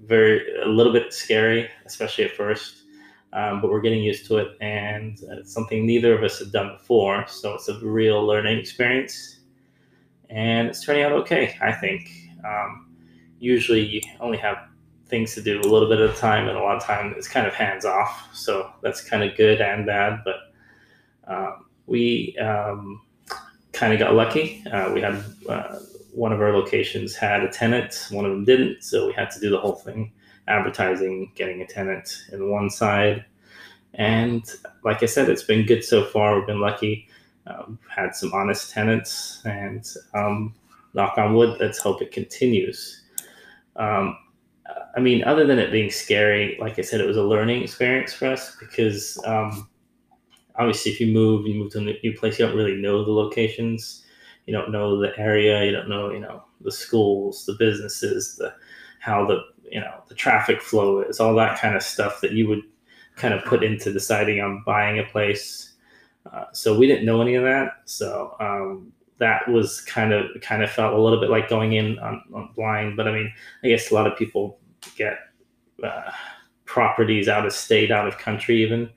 very 0.04 0.60
a 0.62 0.68
little 0.68 0.92
bit 0.92 1.12
scary, 1.12 1.68
especially 1.86 2.24
at 2.24 2.32
first. 2.32 2.76
Um, 3.32 3.60
but 3.60 3.70
we're 3.70 3.80
getting 3.80 4.02
used 4.02 4.26
to 4.26 4.38
it, 4.38 4.56
and 4.60 5.18
it's 5.30 5.52
something 5.52 5.86
neither 5.86 6.16
of 6.16 6.24
us 6.24 6.40
have 6.40 6.50
done 6.50 6.76
before. 6.76 7.26
So 7.28 7.54
it's 7.54 7.68
a 7.68 7.78
real 7.78 8.26
learning 8.26 8.58
experience, 8.58 9.40
and 10.30 10.68
it's 10.68 10.84
turning 10.84 11.02
out 11.02 11.12
okay. 11.12 11.56
I 11.60 11.72
think. 11.72 12.10
Um, 12.44 12.88
usually, 13.38 13.84
you 13.84 14.00
only 14.18 14.38
have 14.38 14.69
things 15.10 15.34
to 15.34 15.42
do 15.42 15.60
a 15.60 15.62
little 15.62 15.88
bit 15.88 16.00
a 16.00 16.12
time, 16.14 16.48
and 16.48 16.56
a 16.56 16.60
lot 16.60 16.76
of 16.76 16.82
time 16.84 17.14
it's 17.16 17.28
kind 17.28 17.46
of 17.46 17.54
hands 17.54 17.84
off. 17.84 18.28
So 18.32 18.70
that's 18.82 19.02
kind 19.02 19.22
of 19.22 19.36
good 19.36 19.60
and 19.60 19.84
bad. 19.84 20.20
But 20.24 20.36
um, 21.26 21.66
we 21.86 22.36
um, 22.38 23.02
kind 23.72 23.92
of 23.92 23.98
got 23.98 24.14
lucky. 24.14 24.64
Uh, 24.72 24.92
we 24.92 25.00
had 25.00 25.22
uh, 25.48 25.78
one 26.12 26.32
of 26.32 26.40
our 26.40 26.52
locations 26.52 27.14
had 27.14 27.42
a 27.42 27.48
tenant, 27.48 28.08
one 28.10 28.24
of 28.24 28.30
them 28.30 28.44
didn't, 28.44 28.82
so 28.82 29.06
we 29.06 29.12
had 29.12 29.30
to 29.32 29.40
do 29.40 29.50
the 29.50 29.58
whole 29.58 29.74
thing 29.74 30.12
advertising, 30.48 31.30
getting 31.34 31.62
a 31.62 31.66
tenant 31.66 32.26
in 32.32 32.50
one 32.50 32.70
side. 32.70 33.24
And 33.94 34.44
like 34.84 35.02
I 35.02 35.06
said, 35.06 35.28
it's 35.28 35.42
been 35.42 35.66
good 35.66 35.84
so 35.84 36.04
far. 36.04 36.36
We've 36.36 36.46
been 36.46 36.60
lucky. 36.60 37.08
Um, 37.46 37.78
had 37.88 38.14
some 38.14 38.32
honest 38.32 38.70
tenants, 38.70 39.40
and 39.44 39.84
um, 40.14 40.54
knock 40.94 41.18
on 41.18 41.34
wood, 41.34 41.56
let's 41.58 41.78
hope 41.78 42.02
it 42.02 42.12
continues. 42.12 43.02
Um, 43.76 44.16
I 44.96 45.00
mean, 45.00 45.22
other 45.24 45.46
than 45.46 45.58
it 45.58 45.70
being 45.72 45.90
scary, 45.90 46.56
like 46.60 46.78
I 46.78 46.82
said, 46.82 47.00
it 47.00 47.06
was 47.06 47.16
a 47.16 47.22
learning 47.22 47.62
experience 47.62 48.12
for 48.12 48.26
us 48.26 48.56
because 48.58 49.18
um, 49.24 49.68
obviously, 50.56 50.92
if 50.92 51.00
you 51.00 51.12
move, 51.12 51.46
you 51.46 51.54
move 51.54 51.72
to 51.72 51.78
a 51.78 51.82
new 51.82 52.16
place, 52.16 52.38
you 52.38 52.46
don't 52.46 52.56
really 52.56 52.76
know 52.76 53.04
the 53.04 53.12
locations, 53.12 54.04
you 54.46 54.52
don't 54.52 54.72
know 54.72 55.00
the 55.00 55.16
area, 55.18 55.64
you 55.64 55.72
don't 55.72 55.88
know, 55.88 56.10
you 56.10 56.20
know, 56.20 56.44
the 56.60 56.72
schools, 56.72 57.46
the 57.46 57.54
businesses, 57.58 58.36
the 58.36 58.52
how 59.00 59.24
the 59.26 59.42
you 59.70 59.80
know 59.80 60.02
the 60.08 60.14
traffic 60.14 60.60
flow 60.60 61.00
is, 61.02 61.20
all 61.20 61.34
that 61.34 61.58
kind 61.60 61.74
of 61.74 61.82
stuff 61.82 62.20
that 62.20 62.32
you 62.32 62.48
would 62.48 62.62
kind 63.16 63.34
of 63.34 63.44
put 63.44 63.62
into 63.64 63.92
deciding 63.92 64.40
on 64.40 64.62
buying 64.66 64.98
a 64.98 65.04
place. 65.04 65.74
Uh, 66.30 66.44
so 66.52 66.78
we 66.78 66.86
didn't 66.86 67.06
know 67.06 67.22
any 67.22 67.34
of 67.34 67.44
that. 67.44 67.82
So 67.86 68.36
um, 68.40 68.92
that 69.18 69.48
was 69.48 69.80
kind 69.82 70.12
of 70.12 70.26
kind 70.42 70.62
of 70.62 70.70
felt 70.70 70.94
a 70.94 71.00
little 71.00 71.20
bit 71.20 71.30
like 71.30 71.48
going 71.48 71.72
in 71.72 71.98
on, 71.98 72.22
on 72.34 72.50
blind. 72.54 72.96
But 72.96 73.08
I 73.08 73.12
mean, 73.12 73.32
I 73.64 73.68
guess 73.68 73.90
a 73.90 73.94
lot 73.94 74.06
of 74.06 74.18
people 74.18 74.58
get 74.96 75.18
uh, 75.82 76.10
properties 76.64 77.28
out 77.28 77.46
of 77.46 77.52
state, 77.52 77.90
out 77.90 78.06
of 78.06 78.18
country, 78.18 78.62
even. 78.62 78.90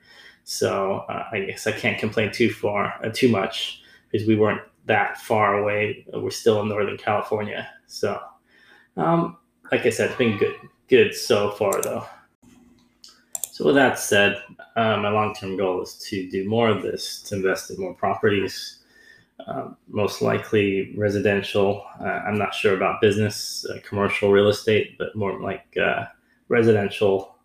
So 0.43 1.05
uh, 1.09 1.25
I 1.31 1.39
guess 1.41 1.67
I 1.67 1.71
can't 1.71 1.97
complain 1.97 2.31
too 2.31 2.49
far, 2.49 2.93
uh, 3.03 3.09
too 3.13 3.29
much, 3.29 3.81
because 4.11 4.27
we 4.27 4.35
weren't 4.35 4.61
that 4.85 5.17
far 5.21 5.59
away. 5.59 6.05
We're 6.13 6.29
still 6.29 6.61
in 6.61 6.69
Northern 6.69 6.97
California. 6.97 7.69
So, 7.87 8.19
um, 8.97 9.37
like 9.71 9.85
I 9.85 9.89
said, 9.89 10.09
it's 10.09 10.17
been 10.17 10.37
good, 10.37 10.55
good 10.89 11.15
so 11.15 11.51
far, 11.51 11.81
though. 11.81 12.05
So 13.53 13.65
with 13.65 13.75
that 13.75 13.99
said, 13.99 14.41
uh, 14.75 14.97
my 14.97 15.09
long-term 15.09 15.57
goal 15.57 15.81
is 15.81 15.95
to 16.09 16.29
do 16.29 16.49
more 16.49 16.69
of 16.69 16.81
this, 16.81 17.21
to 17.23 17.35
invest 17.35 17.69
in 17.69 17.79
more 17.79 17.93
properties, 17.93 18.82
uh, 19.47 19.69
most 19.87 20.21
likely 20.21 20.93
residential. 20.97 21.85
Uh, 21.99 22.05
I'm 22.05 22.37
not 22.37 22.53
sure 22.53 22.75
about 22.75 23.01
business, 23.01 23.65
uh, 23.65 23.79
commercial 23.83 24.31
real 24.31 24.47
estate, 24.47 24.97
but 24.97 25.15
more 25.15 25.41
like 25.41 25.75
uh, 25.77 26.05
residential 26.47 27.35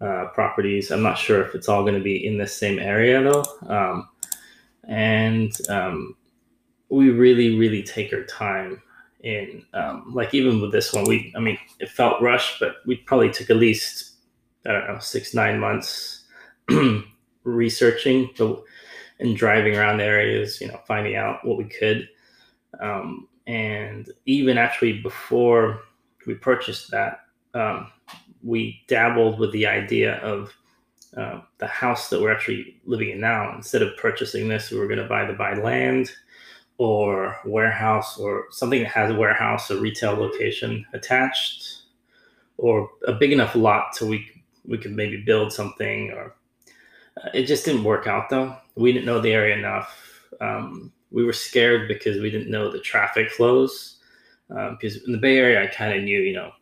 uh, 0.00 0.26
properties. 0.34 0.90
I'm 0.90 1.02
not 1.02 1.18
sure 1.18 1.42
if 1.42 1.54
it's 1.54 1.68
all 1.68 1.82
going 1.82 1.94
to 1.94 2.02
be 2.02 2.26
in 2.26 2.38
the 2.38 2.46
same 2.46 2.78
area 2.78 3.22
though. 3.22 3.44
Um, 3.68 4.08
and 4.86 5.52
um, 5.68 6.16
we 6.88 7.10
really, 7.10 7.58
really 7.58 7.82
take 7.82 8.12
our 8.12 8.24
time 8.24 8.82
in, 9.22 9.64
um, 9.72 10.12
like 10.14 10.34
even 10.34 10.60
with 10.60 10.72
this 10.72 10.92
one, 10.92 11.04
we, 11.04 11.32
I 11.34 11.40
mean, 11.40 11.58
it 11.80 11.88
felt 11.88 12.20
rushed, 12.20 12.60
but 12.60 12.76
we 12.86 12.96
probably 12.96 13.30
took 13.30 13.50
at 13.50 13.56
least, 13.56 14.12
I 14.66 14.72
don't 14.72 14.86
know, 14.88 14.98
six, 14.98 15.34
nine 15.34 15.58
months 15.58 16.24
researching 17.44 18.30
the, 18.36 18.62
and 19.24 19.36
driving 19.36 19.74
around 19.74 19.96
the 19.96 20.04
areas, 20.04 20.60
you 20.60 20.68
know, 20.68 20.78
finding 20.86 21.16
out 21.16 21.44
what 21.44 21.56
we 21.56 21.64
could. 21.64 22.08
Um, 22.78 23.26
and 23.46 24.10
even 24.26 24.58
actually 24.58 25.00
before 25.00 25.80
we 26.26 26.34
purchased 26.34 26.90
that, 26.90 27.20
um, 27.54 27.90
we 28.42 28.82
dabbled 28.86 29.38
with 29.38 29.50
the 29.52 29.66
idea 29.66 30.16
of 30.16 30.52
uh, 31.16 31.40
the 31.58 31.66
house 31.66 32.10
that 32.10 32.20
we're 32.20 32.32
actually 32.32 32.80
living 32.84 33.10
in 33.10 33.20
now. 33.20 33.54
Instead 33.54 33.80
of 33.80 33.96
purchasing 33.96 34.46
this, 34.46 34.70
we 34.70 34.78
were 34.78 34.88
going 34.88 34.98
to 34.98 35.08
buy 35.08 35.24
the 35.24 35.32
buy 35.32 35.54
land 35.54 36.12
or 36.76 37.38
warehouse 37.46 38.18
or 38.18 38.46
something 38.50 38.82
that 38.82 38.90
has 38.90 39.10
a 39.10 39.14
warehouse 39.14 39.70
or 39.70 39.76
retail 39.78 40.14
location 40.14 40.84
attached, 40.92 41.82
or 42.58 42.90
a 43.06 43.12
big 43.12 43.32
enough 43.32 43.54
lot 43.54 43.94
so 43.94 44.06
we 44.06 44.28
we 44.66 44.76
could 44.76 44.92
maybe 44.92 45.22
build 45.22 45.52
something. 45.52 46.10
Or 46.10 46.34
it 47.32 47.44
just 47.44 47.64
didn't 47.64 47.84
work 47.84 48.06
out 48.06 48.28
though. 48.28 48.56
We 48.74 48.92
didn't 48.92 49.06
know 49.06 49.20
the 49.20 49.32
area 49.32 49.56
enough. 49.56 50.20
Um, 50.40 50.92
we 51.10 51.24
were 51.24 51.32
scared 51.32 51.86
because 51.88 52.20
we 52.20 52.30
didn't 52.30 52.50
know 52.50 52.70
the 52.70 52.80
traffic 52.80 53.30
flows. 53.30 53.94
Uh, 54.54 54.70
because 54.70 55.02
in 55.04 55.12
the 55.12 55.18
Bay 55.18 55.38
Area, 55.38 55.62
I 55.62 55.66
kind 55.66 55.96
of 55.96 56.02
knew, 56.02 56.20
you 56.20 56.34
know, 56.34 56.52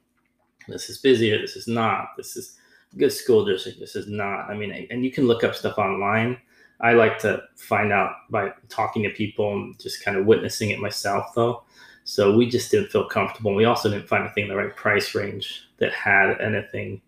this 0.68 0.88
is 0.88 0.98
busier, 0.98 1.40
this 1.40 1.56
is 1.56 1.66
not, 1.66 2.10
this 2.16 2.36
is 2.36 2.58
good 2.96 3.12
school 3.12 3.44
district, 3.44 3.80
this 3.80 3.96
is 3.96 4.06
not. 4.06 4.48
I 4.48 4.54
mean, 4.54 4.86
and 4.90 5.04
you 5.04 5.10
can 5.10 5.26
look 5.26 5.42
up 5.42 5.54
stuff 5.54 5.78
online. 5.78 6.38
I 6.80 6.92
like 6.92 7.18
to 7.20 7.42
find 7.56 7.92
out 7.92 8.12
by 8.30 8.52
talking 8.68 9.02
to 9.02 9.10
people 9.10 9.52
and 9.52 9.78
just 9.80 10.04
kind 10.04 10.16
of 10.16 10.26
witnessing 10.26 10.70
it 10.70 10.80
myself, 10.80 11.34
though. 11.34 11.64
So 12.04 12.36
we 12.36 12.48
just 12.48 12.70
didn't 12.70 12.90
feel 12.90 13.08
comfortable. 13.08 13.54
We 13.54 13.64
also 13.64 13.90
didn't 13.90 14.08
find 14.08 14.24
anything 14.24 14.44
in 14.44 14.50
the 14.50 14.56
right 14.56 14.74
price 14.74 15.14
range 15.14 15.68
that 15.78 15.92
had 15.92 16.40
anything 16.40 17.00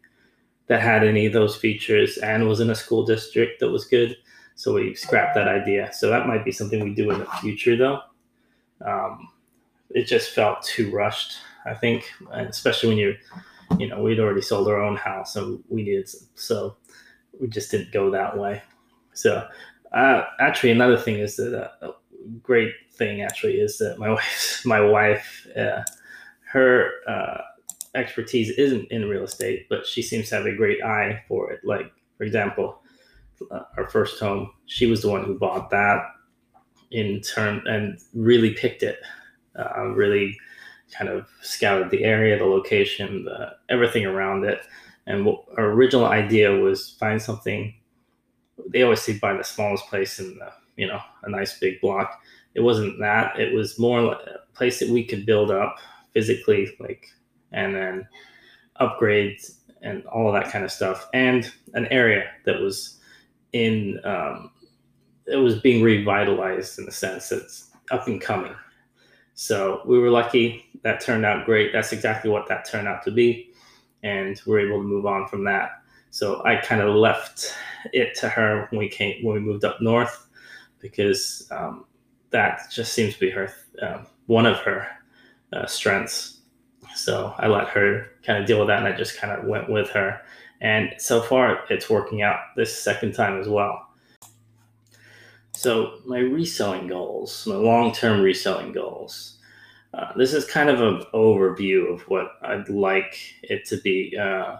that 0.66 0.80
had 0.80 1.04
any 1.04 1.26
of 1.26 1.32
those 1.32 1.56
features 1.56 2.18
and 2.18 2.48
was 2.48 2.60
in 2.60 2.70
a 2.70 2.74
school 2.74 3.04
district 3.04 3.60
that 3.60 3.70
was 3.70 3.84
good. 3.86 4.16
So 4.54 4.74
we 4.74 4.94
scrapped 4.94 5.34
that 5.34 5.48
idea. 5.48 5.92
So 5.92 6.08
that 6.10 6.26
might 6.26 6.44
be 6.44 6.52
something 6.52 6.82
we 6.82 6.94
do 6.94 7.10
in 7.10 7.18
the 7.18 7.26
future, 7.40 7.76
though. 7.76 8.00
Um, 8.84 9.28
it 9.90 10.04
just 10.04 10.30
felt 10.30 10.62
too 10.62 10.90
rushed. 10.90 11.38
I 11.66 11.74
think, 11.74 12.10
and 12.32 12.48
especially 12.48 12.90
when 12.90 12.98
you, 12.98 13.14
you 13.78 13.88
know, 13.88 14.02
we'd 14.02 14.20
already 14.20 14.42
sold 14.42 14.68
our 14.68 14.82
own 14.82 14.96
house 14.96 15.36
and 15.36 15.62
we 15.68 15.82
needed, 15.82 16.08
some, 16.08 16.28
so 16.34 16.76
we 17.40 17.48
just 17.48 17.70
didn't 17.70 17.92
go 17.92 18.10
that 18.10 18.36
way. 18.36 18.62
So, 19.14 19.48
uh, 19.92 20.24
actually, 20.40 20.72
another 20.72 20.98
thing 20.98 21.16
is 21.16 21.36
that 21.36 21.72
uh, 21.82 21.88
a 21.88 21.92
great 22.42 22.72
thing 22.92 23.22
actually 23.22 23.60
is 23.60 23.78
that 23.78 23.98
my 23.98 24.10
wife, 24.12 24.62
my 24.64 24.80
wife, 24.80 25.46
uh, 25.56 25.82
her 26.52 26.90
uh, 27.08 27.40
expertise 27.94 28.50
isn't 28.50 28.90
in 28.90 29.08
real 29.08 29.24
estate, 29.24 29.66
but 29.68 29.86
she 29.86 30.02
seems 30.02 30.28
to 30.28 30.36
have 30.36 30.46
a 30.46 30.54
great 30.54 30.82
eye 30.82 31.22
for 31.28 31.50
it. 31.50 31.60
Like, 31.64 31.92
for 32.16 32.24
example, 32.24 32.80
uh, 33.50 33.62
our 33.76 33.88
first 33.88 34.20
home, 34.20 34.50
she 34.66 34.86
was 34.86 35.02
the 35.02 35.10
one 35.10 35.24
who 35.24 35.38
bought 35.38 35.70
that 35.70 36.04
in 36.90 37.20
turn 37.20 37.66
and 37.66 37.98
really 38.14 38.54
picked 38.54 38.82
it, 38.82 38.98
uh, 39.58 39.86
really 39.86 40.36
kind 40.92 41.10
of 41.10 41.28
scouted 41.42 41.90
the 41.90 42.04
area, 42.04 42.38
the 42.38 42.44
location, 42.44 43.24
the, 43.24 43.52
everything 43.68 44.06
around 44.06 44.44
it. 44.44 44.60
And 45.06 45.26
what 45.26 45.44
our 45.58 45.72
original 45.72 46.06
idea 46.06 46.50
was 46.52 46.96
find 47.00 47.20
something. 47.20 47.74
They 48.68 48.82
always 48.82 49.02
say 49.02 49.18
buy 49.18 49.34
the 49.34 49.44
smallest 49.44 49.86
place 49.88 50.18
in 50.20 50.38
the, 50.38 50.52
you 50.76 50.86
know, 50.86 51.00
a 51.24 51.30
nice 51.30 51.58
big 51.58 51.80
block. 51.80 52.20
It 52.54 52.60
wasn't 52.60 52.98
that. 53.00 53.38
It 53.38 53.52
was 53.52 53.78
more 53.78 54.00
like 54.00 54.18
a 54.18 54.56
place 54.56 54.78
that 54.78 54.88
we 54.88 55.04
could 55.04 55.26
build 55.26 55.50
up 55.50 55.76
physically, 56.12 56.74
like, 56.78 57.06
and 57.54 57.74
then 57.74 58.08
upgrades 58.80 59.58
and 59.82 60.04
all 60.06 60.28
of 60.28 60.34
that 60.34 60.50
kind 60.50 60.64
of 60.64 60.72
stuff, 60.72 61.08
and 61.14 61.52
an 61.74 61.86
area 61.86 62.30
that 62.44 62.60
was 62.60 62.98
in, 63.52 64.00
um, 64.04 64.50
it 65.26 65.36
was 65.36 65.60
being 65.60 65.82
revitalized 65.82 66.78
in 66.78 66.86
the 66.86 66.92
sense 66.92 67.30
it's 67.32 67.70
up 67.90 68.06
and 68.06 68.20
coming. 68.20 68.54
So 69.34 69.82
we 69.84 69.98
were 69.98 70.10
lucky. 70.10 70.64
That 70.82 71.00
turned 71.00 71.24
out 71.24 71.44
great. 71.44 71.72
That's 71.72 71.92
exactly 71.92 72.30
what 72.30 72.48
that 72.48 72.64
turned 72.64 72.88
out 72.88 73.02
to 73.04 73.10
be. 73.10 73.52
And 74.02 74.40
we 74.46 74.54
are 74.54 74.60
able 74.60 74.78
to 74.78 74.84
move 74.84 75.06
on 75.06 75.26
from 75.28 75.44
that. 75.44 75.82
So 76.10 76.44
I 76.44 76.56
kind 76.56 76.80
of 76.80 76.94
left 76.94 77.52
it 77.92 78.14
to 78.16 78.28
her 78.28 78.68
when 78.70 78.78
we 78.78 78.88
came 78.88 79.24
when 79.24 79.34
we 79.34 79.40
moved 79.40 79.64
up 79.64 79.80
north 79.80 80.28
because 80.78 81.48
um, 81.50 81.86
that 82.30 82.70
just 82.70 82.92
seems 82.92 83.14
to 83.14 83.20
be 83.20 83.30
her 83.30 83.52
uh, 83.82 84.04
one 84.26 84.46
of 84.46 84.58
her 84.58 84.86
uh, 85.52 85.66
strengths. 85.66 86.33
So 86.94 87.34
I 87.38 87.48
let 87.48 87.68
her 87.68 88.06
kind 88.24 88.40
of 88.40 88.46
deal 88.46 88.58
with 88.58 88.68
that, 88.68 88.78
and 88.78 88.86
I 88.86 88.96
just 88.96 89.18
kind 89.18 89.32
of 89.32 89.44
went 89.46 89.70
with 89.70 89.90
her. 89.90 90.20
And 90.60 90.94
so 90.98 91.20
far, 91.20 91.64
it's 91.68 91.90
working 91.90 92.22
out 92.22 92.38
this 92.56 92.74
second 92.80 93.12
time 93.12 93.40
as 93.40 93.48
well. 93.48 93.86
So 95.52 96.00
my 96.06 96.18
reselling 96.18 96.88
goals, 96.88 97.46
my 97.46 97.54
long-term 97.54 98.20
reselling 98.20 98.72
goals. 98.72 99.38
Uh, 99.92 100.12
this 100.16 100.34
is 100.34 100.44
kind 100.44 100.68
of 100.68 100.80
an 100.80 101.02
overview 101.14 101.92
of 101.92 102.02
what 102.08 102.32
I'd 102.42 102.68
like 102.68 103.16
it 103.42 103.64
to 103.66 103.76
be. 103.76 104.16
Uh, 104.16 104.56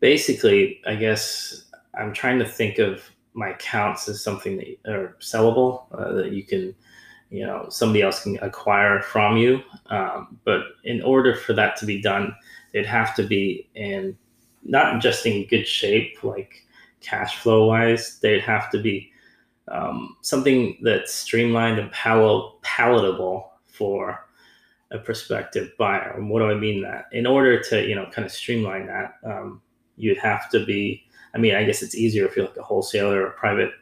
basically, 0.00 0.80
I 0.86 0.94
guess 0.94 1.64
I'm 1.98 2.12
trying 2.12 2.38
to 2.40 2.44
think 2.44 2.78
of 2.78 3.10
my 3.32 3.50
accounts 3.50 4.08
as 4.08 4.22
something 4.22 4.56
that 4.56 4.92
are 4.92 5.16
sellable 5.20 5.86
uh, 5.92 6.12
that 6.12 6.32
you 6.32 6.44
can, 6.44 6.74
you 7.34 7.44
know, 7.44 7.66
somebody 7.68 8.00
else 8.00 8.22
can 8.22 8.38
acquire 8.42 9.02
from 9.02 9.36
you. 9.36 9.60
Um, 9.86 10.38
but 10.44 10.60
in 10.84 11.02
order 11.02 11.34
for 11.34 11.52
that 11.54 11.76
to 11.78 11.86
be 11.86 12.00
done, 12.00 12.32
it'd 12.72 12.86
have 12.86 13.16
to 13.16 13.24
be 13.24 13.68
in 13.74 14.16
not 14.62 15.02
just 15.02 15.26
in 15.26 15.48
good 15.48 15.66
shape, 15.66 16.22
like 16.22 16.64
cash 17.00 17.38
flow 17.38 17.66
wise, 17.66 18.20
they'd 18.20 18.40
have 18.40 18.70
to 18.70 18.78
be 18.80 19.10
um, 19.66 20.16
something 20.20 20.78
that's 20.80 21.12
streamlined 21.12 21.80
and 21.80 21.90
pal- 21.90 22.60
palatable 22.62 23.50
for 23.66 24.26
a 24.92 24.98
prospective 24.98 25.72
buyer. 25.76 26.14
And 26.16 26.30
what 26.30 26.38
do 26.38 26.48
I 26.48 26.54
mean 26.54 26.82
that? 26.82 27.06
In 27.10 27.26
order 27.26 27.60
to, 27.64 27.84
you 27.84 27.96
know, 27.96 28.06
kind 28.12 28.24
of 28.24 28.30
streamline 28.30 28.86
that, 28.86 29.14
um, 29.24 29.60
you'd 29.96 30.18
have 30.18 30.48
to 30.50 30.64
be, 30.64 31.04
I 31.34 31.38
mean, 31.38 31.56
I 31.56 31.64
guess 31.64 31.82
it's 31.82 31.96
easier 31.96 32.26
if 32.26 32.36
you're 32.36 32.46
like 32.46 32.56
a 32.56 32.62
wholesaler 32.62 33.22
or 33.22 33.26
a 33.26 33.32
private 33.32 33.72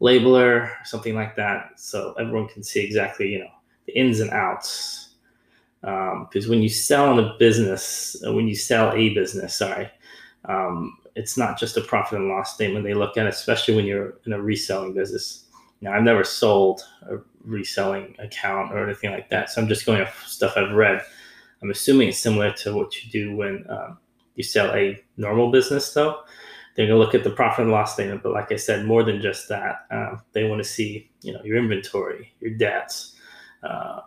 labeler, 0.00 0.70
something 0.84 1.14
like 1.14 1.36
that. 1.36 1.72
So 1.76 2.14
everyone 2.18 2.48
can 2.48 2.62
see 2.62 2.84
exactly, 2.84 3.28
you 3.28 3.40
know, 3.40 3.50
the 3.86 3.98
ins 3.98 4.20
and 4.20 4.30
outs. 4.30 5.14
Because 5.80 6.44
um, 6.44 6.50
when 6.50 6.62
you 6.62 6.68
sell 6.68 7.16
in 7.16 7.24
a 7.24 7.36
business, 7.38 8.16
uh, 8.26 8.32
when 8.32 8.48
you 8.48 8.54
sell 8.54 8.92
a 8.92 9.14
business, 9.14 9.54
sorry, 9.54 9.88
um, 10.46 10.98
it's 11.14 11.36
not 11.36 11.58
just 11.58 11.76
a 11.76 11.80
profit 11.80 12.18
and 12.18 12.28
loss 12.28 12.54
statement 12.54 12.84
they 12.84 12.94
look 12.94 13.16
at, 13.16 13.26
especially 13.26 13.76
when 13.76 13.86
you're 13.86 14.14
in 14.26 14.32
a 14.32 14.40
reselling 14.40 14.94
business. 14.94 15.44
Now, 15.80 15.92
I've 15.92 16.02
never 16.02 16.24
sold 16.24 16.82
a 17.08 17.18
reselling 17.44 18.16
account 18.18 18.72
or 18.72 18.84
anything 18.84 19.12
like 19.12 19.30
that, 19.30 19.50
so 19.50 19.60
I'm 19.60 19.68
just 19.68 19.86
going 19.86 20.02
off 20.02 20.24
stuff 20.26 20.54
I've 20.56 20.74
read. 20.74 21.00
I'm 21.62 21.70
assuming 21.70 22.08
it's 22.08 22.18
similar 22.18 22.52
to 22.52 22.74
what 22.74 23.02
you 23.02 23.10
do 23.10 23.36
when 23.36 23.64
um, 23.68 23.98
you 24.34 24.42
sell 24.42 24.72
a 24.74 25.00
normal 25.16 25.50
business, 25.50 25.92
though. 25.92 26.22
They're 26.78 26.86
going 26.86 26.96
to 26.96 27.04
look 27.04 27.16
at 27.16 27.24
the 27.24 27.30
profit 27.30 27.64
and 27.64 27.72
loss 27.72 27.94
statement, 27.94 28.22
but 28.22 28.32
like 28.32 28.52
I 28.52 28.56
said, 28.56 28.86
more 28.86 29.02
than 29.02 29.20
just 29.20 29.48
that, 29.48 29.86
um, 29.90 30.22
they 30.30 30.44
want 30.44 30.62
to 30.62 30.68
see, 30.68 31.10
you 31.22 31.32
know, 31.32 31.42
your 31.42 31.56
inventory, 31.56 32.32
your 32.38 32.52
debts, 32.52 33.16
uh, 33.64 34.02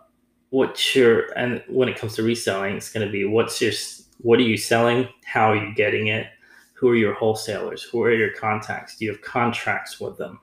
what 0.48 0.94
your, 0.94 1.30
and 1.36 1.62
when 1.68 1.90
it 1.90 1.98
comes 1.98 2.14
to 2.14 2.22
reselling, 2.22 2.74
it's 2.74 2.90
going 2.90 3.06
to 3.06 3.12
be 3.12 3.26
what's 3.26 3.60
your, 3.60 3.72
what 4.20 4.38
are 4.38 4.44
you 4.44 4.56
selling, 4.56 5.06
how 5.26 5.52
are 5.52 5.56
you 5.56 5.74
getting 5.74 6.06
it, 6.06 6.28
who 6.72 6.88
are 6.88 6.96
your 6.96 7.12
wholesalers, 7.12 7.82
who 7.82 8.02
are 8.02 8.14
your 8.14 8.32
contacts, 8.32 8.96
do 8.96 9.04
you 9.04 9.12
have 9.12 9.20
contracts 9.20 10.00
with 10.00 10.16
them, 10.16 10.40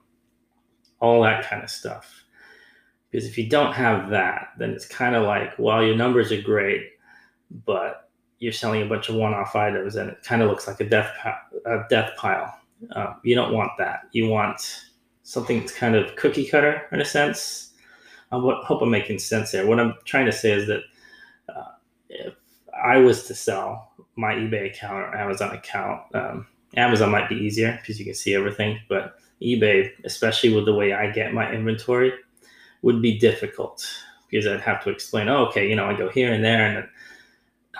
all 1.00 1.22
that 1.22 1.50
kind 1.50 1.64
of 1.64 1.68
stuff. 1.68 2.22
Because 3.10 3.26
if 3.26 3.36
you 3.38 3.48
don't 3.48 3.72
have 3.72 4.08
that, 4.10 4.50
then 4.56 4.70
it's 4.70 4.86
kind 4.86 5.16
of 5.16 5.24
like, 5.24 5.58
well, 5.58 5.82
your 5.82 5.96
numbers 5.96 6.30
are 6.30 6.40
great, 6.40 6.90
but 7.66 8.08
you're 8.40 8.52
selling 8.52 8.82
a 8.82 8.86
bunch 8.86 9.08
of 9.08 9.14
one-off 9.14 9.54
items 9.54 9.96
and 9.96 10.10
it 10.10 10.22
kind 10.22 10.42
of 10.42 10.48
looks 10.48 10.66
like 10.66 10.80
a 10.80 10.88
death 10.88 11.14
a 11.66 11.84
death 11.88 12.12
pile. 12.16 12.58
Uh, 12.96 13.14
you 13.22 13.34
don't 13.34 13.52
want 13.52 13.70
that. 13.78 14.08
You 14.12 14.28
want 14.28 14.86
something 15.22 15.60
that's 15.60 15.72
kind 15.72 15.94
of 15.94 16.16
cookie 16.16 16.46
cutter 16.46 16.82
in 16.90 17.00
a 17.00 17.04
sense. 17.04 17.72
I 18.32 18.38
hope 18.38 18.80
I'm 18.80 18.90
making 18.90 19.18
sense 19.18 19.52
there. 19.52 19.66
What 19.66 19.78
I'm 19.78 19.94
trying 20.04 20.26
to 20.26 20.32
say 20.32 20.52
is 20.52 20.66
that 20.68 20.82
uh, 21.48 21.72
if 22.08 22.34
I 22.82 22.96
was 22.96 23.24
to 23.24 23.34
sell 23.34 23.92
my 24.16 24.34
eBay 24.34 24.72
account 24.72 24.94
or 24.94 25.16
Amazon 25.16 25.54
account, 25.54 26.02
um, 26.14 26.46
Amazon 26.76 27.10
might 27.10 27.28
be 27.28 27.36
easier 27.36 27.76
because 27.80 27.98
you 27.98 28.04
can 28.04 28.14
see 28.14 28.34
everything, 28.34 28.78
but 28.88 29.18
eBay, 29.42 29.90
especially 30.04 30.54
with 30.54 30.64
the 30.64 30.74
way 30.74 30.92
I 30.92 31.10
get 31.10 31.34
my 31.34 31.52
inventory, 31.52 32.12
would 32.82 33.02
be 33.02 33.18
difficult 33.18 33.86
because 34.30 34.46
I'd 34.46 34.60
have 34.60 34.82
to 34.84 34.90
explain, 34.90 35.28
oh, 35.28 35.46
okay, 35.46 35.68
you 35.68 35.74
know, 35.74 35.86
I 35.86 35.94
go 35.94 36.08
here 36.08 36.32
and 36.32 36.44
there 36.44 36.64
and 36.64 36.88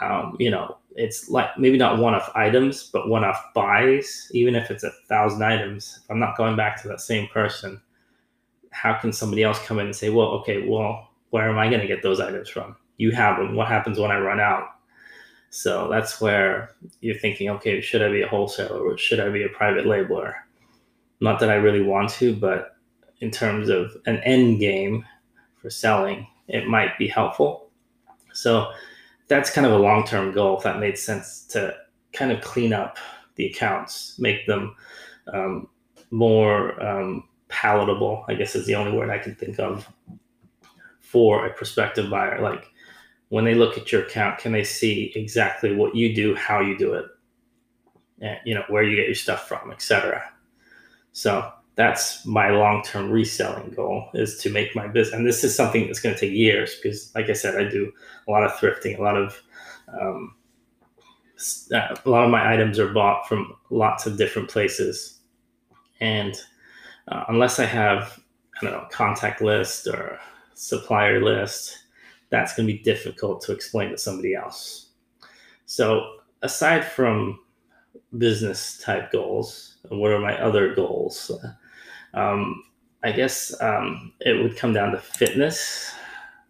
um, 0.01 0.37
you 0.39 0.51
know, 0.51 0.77
it's 0.97 1.29
like 1.29 1.57
maybe 1.59 1.79
not 1.79 1.99
one 1.99 2.15
off 2.15 2.31
items, 2.35 2.91
but 2.93 3.09
one 3.09 3.25
off 3.25 3.43
buys, 3.55 4.31
even 4.33 4.55
if 4.55 4.71
it's 4.71 4.85
a 4.85 4.93
thousand 5.09 5.43
items. 5.43 6.01
If 6.03 6.11
I'm 6.11 6.19
not 6.19 6.37
going 6.37 6.57
back 6.57 6.81
to 6.83 6.89
that 6.89 7.01
same 7.01 7.29
person, 7.29 7.81
how 8.71 8.95
can 8.95 9.13
somebody 9.13 9.43
else 9.43 9.59
come 9.67 9.79
in 9.79 9.87
and 9.87 9.97
say, 9.97 10.11
well, 10.11 10.29
okay, 10.29 10.67
well, 10.67 11.09
where 11.31 11.49
am 11.49 11.59
I 11.59 11.69
going 11.69 11.81
to 11.81 11.87
get 11.87 12.03
those 12.03 12.21
items 12.21 12.49
from? 12.49 12.77
You 12.97 13.13
have 13.13 13.39
them. 13.39 13.55
What 13.55 13.69
happens 13.69 13.99
when 13.99 14.11
I 14.11 14.19
run 14.19 14.41
out? 14.41 14.69
So 15.51 15.89
that's 15.91 16.21
where 16.21 16.71
you're 17.01 17.19
thinking, 17.19 17.51
okay, 17.51 17.81
should 17.81 18.03
I 18.03 18.11
be 18.11 18.23
a 18.23 18.29
wholesaler 18.29 18.81
or 18.81 18.97
should 18.97 19.21
I 19.21 19.29
be 19.31 19.43
a 19.43 19.49
private 19.49 19.85
labeler? 19.85 20.35
Not 21.21 21.41
that 21.41 21.51
I 21.51 21.55
really 21.55 21.83
want 21.83 22.11
to, 22.11 22.35
but 22.35 22.77
in 23.21 23.31
terms 23.31 23.69
of 23.69 23.97
an 24.07 24.19
end 24.19 24.61
game 24.61 25.05
for 25.61 25.69
selling, 25.69 26.27
it 26.49 26.67
might 26.67 26.97
be 26.99 27.09
helpful. 27.09 27.69
So 28.33 28.73
that's 29.31 29.49
kind 29.49 29.65
of 29.65 29.73
a 29.73 29.79
long 29.79 30.05
term 30.05 30.33
goal. 30.33 30.59
If 30.59 30.65
that 30.65 30.81
made 30.81 30.99
sense 30.99 31.45
to 31.51 31.75
kind 32.13 32.33
of 32.33 32.41
clean 32.43 32.73
up 32.73 32.99
the 33.37 33.47
accounts, 33.47 34.19
make 34.19 34.45
them 34.47 34.75
um, 35.33 35.69
more 36.11 36.83
um, 36.85 37.29
palatable. 37.49 38.25
I 38.29 38.35
guess 38.35 38.57
is 38.57 38.67
the 38.67 38.75
only 38.75 38.93
word 38.93 39.09
I 39.09 39.19
can 39.19 39.37
think 39.37 39.61
of 39.61 39.89
for 41.01 41.47
a 41.47 41.55
prospective 41.55 42.11
buyer. 42.11 42.43
Like 42.43 42.67
when 43.29 43.45
they 43.45 43.55
look 43.55 43.79
at 43.79 43.93
your 43.93 44.03
account, 44.03 44.41
can 44.41 44.51
they 44.51 44.65
see 44.65 45.13
exactly 45.15 45.77
what 45.77 45.95
you 45.95 46.13
do, 46.13 46.35
how 46.35 46.61
you 46.61 46.77
do 46.77 46.95
it, 46.95 47.07
and 48.21 48.37
you 48.45 48.57
know 48.57 48.65
where 48.69 48.83
you 48.83 48.97
get 48.97 49.07
your 49.07 49.15
stuff 49.15 49.47
from, 49.47 49.71
etc. 49.71 50.25
So 51.13 51.53
that's 51.77 52.27
my 52.27 52.51
long-term 52.51 53.11
reselling 53.11 53.71
goal 53.71 54.09
is 54.15 54.39
to 54.39 54.51
make 54.51 54.75
my 54.77 54.87
business 54.87 55.15
and 55.15 55.27
this 55.27 55.45
is 55.45 55.55
something 55.55 55.87
that's 55.87 56.01
going 56.01 56.15
to 56.15 56.21
take 56.21 56.33
years 56.33 56.77
because 56.77 57.15
like 57.15 57.31
i 57.31 57.33
said 57.33 57.55
i 57.55 57.69
do 57.69 57.93
a 58.29 58.31
lot 58.31 58.43
of 58.43 58.53
thrifting 58.53 58.99
a 58.99 59.03
lot 59.03 59.17
of 59.17 59.41
um, 60.01 60.35
uh, 61.73 61.97
a 62.05 62.11
lot 62.11 62.25
of 62.25 62.31
my 62.31 62.53
items 62.53 62.79
are 62.79 62.93
bought 62.93 63.27
from 63.27 63.55
lots 63.71 64.07
of 64.07 64.19
different 64.19 64.51
places. 64.51 65.21
And 66.01 66.35
uh, 67.09 67.25
unless 67.29 67.59
i 67.59 67.65
have 67.65 68.21
i 68.57 68.65
don't 68.65 68.73
know 68.73 68.87
contact 68.91 69.41
list 69.41 69.87
or 69.87 70.19
supplier 70.55 71.23
list 71.23 71.77
that's 72.29 72.55
going 72.55 72.69
to 72.69 72.73
be 72.73 72.79
difficult 72.81 73.41
to 73.43 73.53
explain 73.53 73.91
to 73.91 73.99
somebody 73.99 74.35
else. 74.35 74.91
So 75.67 76.19
aside 76.43 76.85
from 76.85 77.41
business 78.19 78.79
type 78.79 79.11
goals 79.11 79.79
what 79.89 80.13
are 80.13 80.21
my 80.21 80.41
other 80.41 80.75
goals 80.75 81.31
um, 82.15 82.65
I 83.03 83.13
guess 83.13 83.55
um, 83.63 84.13
it 84.21 84.43
would 84.43 84.57
come 84.57 84.73
down 84.73 84.93
to 84.93 84.99
fitness 84.99 85.93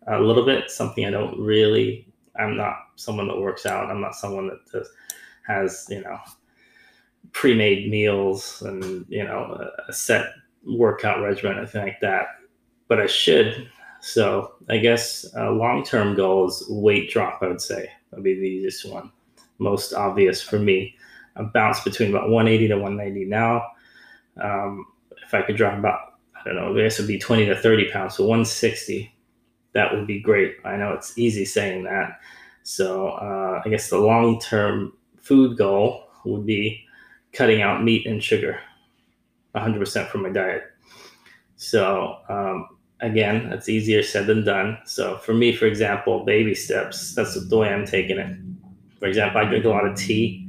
a 0.07 0.19
little 0.19 0.45
bit. 0.45 0.71
Something 0.71 1.07
I 1.07 1.11
don't 1.11 1.39
really. 1.39 2.07
I'm 2.39 2.57
not 2.57 2.77
someone 2.97 3.29
that 3.29 3.41
works 3.41 3.67
out. 3.67 3.91
I'm 3.91 4.01
not 4.01 4.15
someone 4.15 4.49
that 4.49 4.61
does, 4.73 4.89
has 5.47 5.87
you 5.91 6.03
know 6.03 6.19
pre-made 7.33 7.91
meals 7.91 8.63
and 8.63 9.05
you 9.09 9.25
know 9.25 9.71
a, 9.89 9.93
set 9.93 10.33
workout 10.67 11.23
regimen, 11.23 11.59
anything 11.59 11.83
like 11.83 12.01
that. 12.01 12.27
But 12.89 13.01
I 13.01 13.07
should. 13.07 13.69
So 14.01 14.55
I 14.69 14.79
guess 14.79 15.27
a 15.37 15.51
long-term 15.51 16.17
goal 16.17 16.49
is 16.49 16.65
weight 16.69 17.11
drop. 17.11 17.41
I 17.43 17.49
would 17.49 17.61
say 17.61 17.91
That 18.11 18.17
would 18.17 18.25
be 18.25 18.35
the 18.35 18.41
easiest 18.41 18.91
one, 18.91 19.13
most 19.59 19.93
obvious 19.93 20.43
for 20.43 20.59
me. 20.59 20.97
I 21.37 21.43
bounce 21.43 21.81
between 21.81 22.11
about 22.11 22.31
180 22.31 22.69
to 22.69 22.75
190 22.75 23.27
now. 23.27 23.67
Um, 24.43 24.87
if 25.31 25.35
I 25.35 25.43
could 25.43 25.57
drop 25.57 25.79
about, 25.79 26.15
I 26.35 26.43
don't 26.45 26.57
know, 26.57 26.77
it 26.77 26.99
would 26.99 27.07
be 27.07 27.19
20 27.19 27.47
to 27.47 27.57
30 27.57 27.91
pounds, 27.93 28.17
so 28.17 28.25
160, 28.25 29.15
that 29.75 29.95
would 29.95 30.05
be 30.09 30.19
great. 30.19 30.57
I 30.65 30.77
know 30.77 30.93
it's 30.93 31.17
easy 31.17 31.45
saying 31.45 31.85
that. 31.85 32.19
So 32.65 33.11
uh, 33.11 33.63
I 33.65 33.69
guess 33.69 33.91
the 33.91 33.99
long 33.99 34.41
term 34.41 34.93
food 35.21 35.57
goal 35.57 36.09
would 36.25 36.45
be 36.47 36.85
cutting 37.33 37.63
out 37.63 37.85
meat 37.85 38.07
and 38.07 38.23
sugar 38.23 38.59
100% 39.55 40.09
from 40.09 40.23
my 40.23 40.31
diet. 40.31 40.65
So 41.55 42.17
um, 42.29 42.67
again, 42.99 43.51
that's 43.51 43.69
easier 43.69 44.03
said 44.03 44.27
than 44.27 44.45
done. 44.45 44.79
So 44.85 45.19
for 45.19 45.33
me, 45.33 45.55
for 45.55 45.67
example, 45.67 46.25
baby 46.25 46.57
steps, 46.57 47.15
that's 47.15 47.41
the 47.41 47.57
way 47.57 47.69
I'm 47.69 47.87
taking 47.87 48.19
it. 48.19 48.37
For 48.99 49.07
example, 49.07 49.41
I 49.41 49.45
drink 49.45 49.65
a 49.65 49.69
lot 49.69 49.87
of 49.87 49.97
tea, 49.97 50.49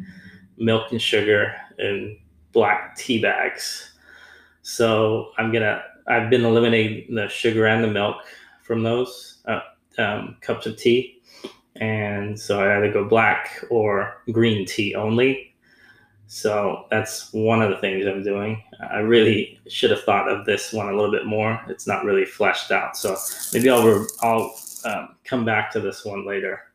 milk 0.58 0.92
and 0.92 1.02
sugar, 1.02 1.56
and 1.78 2.18
black 2.52 2.96
tea 2.96 3.22
bags. 3.22 3.91
So 4.62 5.32
I'm 5.38 5.52
gonna. 5.52 5.84
I've 6.08 6.30
been 6.30 6.46
eliminating 6.46 7.16
the 7.16 7.28
sugar 7.30 7.68
and 7.68 7.84
the 7.84 7.88
milk 7.88 8.18
from 8.64 8.84
those 8.84 9.42
uh, 9.46 9.62
um, 9.98 10.38
cups 10.42 10.66
of 10.66 10.78
tea, 10.78 11.22
and 11.76 12.40
so 12.40 12.60
I 12.62 12.78
either 12.78 12.92
go 12.92 13.08
black 13.08 13.64
or 13.70 14.22
green 14.32 14.66
tea 14.66 14.96
only. 14.96 15.56
So 16.28 16.86
that's 16.90 17.34
one 17.34 17.62
of 17.62 17.70
the 17.70 17.78
things 17.78 18.06
I'm 18.06 18.24
doing. 18.24 18.64
I 18.90 19.00
really 19.00 19.60
should 19.68 19.92
have 19.92 20.04
thought 20.04 20.30
of 20.30 20.46
this 20.46 20.72
one 20.72 20.88
a 20.88 20.96
little 20.96 21.12
bit 21.12 21.26
more. 21.26 21.62
It's 21.68 21.88
not 21.88 22.06
really 22.06 22.26
fleshed 22.26 22.72
out, 22.72 22.96
so 22.96 23.18
maybe 23.54 23.70
I'll 23.70 23.86
re- 23.86 24.08
I'll 24.22 24.56
um, 24.86 25.16
come 25.26 25.44
back 25.46 25.72
to 25.72 25.80
this 25.80 26.06
one 26.06 26.26
later. 26.26 26.72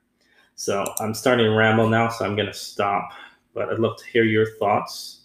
So 0.56 0.84
I'm 1.00 1.14
starting 1.14 1.46
to 1.46 1.52
ramble 1.52 1.88
now, 1.88 2.08
so 2.08 2.24
I'm 2.24 2.36
gonna 2.36 2.52
stop. 2.52 3.10
But 3.54 3.70
I'd 3.70 3.78
love 3.78 3.96
to 3.98 4.04
hear 4.06 4.24
your 4.24 4.46
thoughts. 4.58 5.20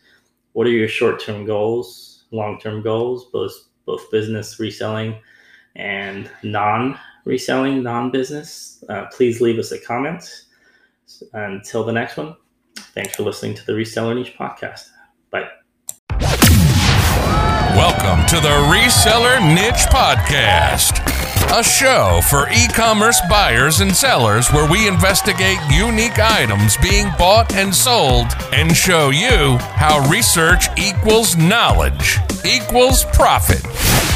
What 0.54 0.67
are 0.67 0.71
your 0.71 0.88
short-term 0.88 1.45
goals? 1.45 2.11
Long-term 2.32 2.82
goals, 2.82 3.26
both 3.32 3.54
both 3.86 4.10
business 4.12 4.60
reselling 4.60 5.15
and 5.76 6.30
non-reselling, 6.44 7.82
non-business, 7.84 8.84
uh, 8.89 9.06
please 9.12 9.41
leave 9.41 9.58
us 9.60 9.72
a 9.72 9.80
comment. 9.80 10.46
Until 11.34 11.84
the 11.84 11.91
next 11.91 12.17
one, 12.17 12.36
thanks 12.94 13.15
for 13.15 13.24
listening 13.24 13.56
to 13.56 13.65
the 13.65 13.74
Reseller 13.74 14.15
Niche 14.15 14.36
podcast. 14.38 14.88
Bye. 15.30 15.50
Welcome 17.76 18.26
to 18.28 18.36
the 18.36 18.56
Reseller 18.70 19.39
Niche 19.54 19.88
podcast 19.89 21.11
a 21.53 21.63
show 21.63 22.21
for 22.29 22.47
e 22.49 22.67
commerce 22.73 23.19
buyers 23.29 23.81
and 23.81 23.93
sellers 23.93 24.49
where 24.53 24.69
we 24.71 24.87
investigate 24.87 25.57
unique 25.69 26.17
items 26.17 26.77
being 26.77 27.07
bought 27.17 27.53
and 27.53 27.75
sold 27.75 28.27
and 28.53 28.75
show 28.75 29.09
you 29.09 29.57
how 29.75 29.99
research 30.09 30.67
equals 30.77 31.35
knowledge 31.35 32.19
equals 32.45 33.03
profit. 33.05 34.11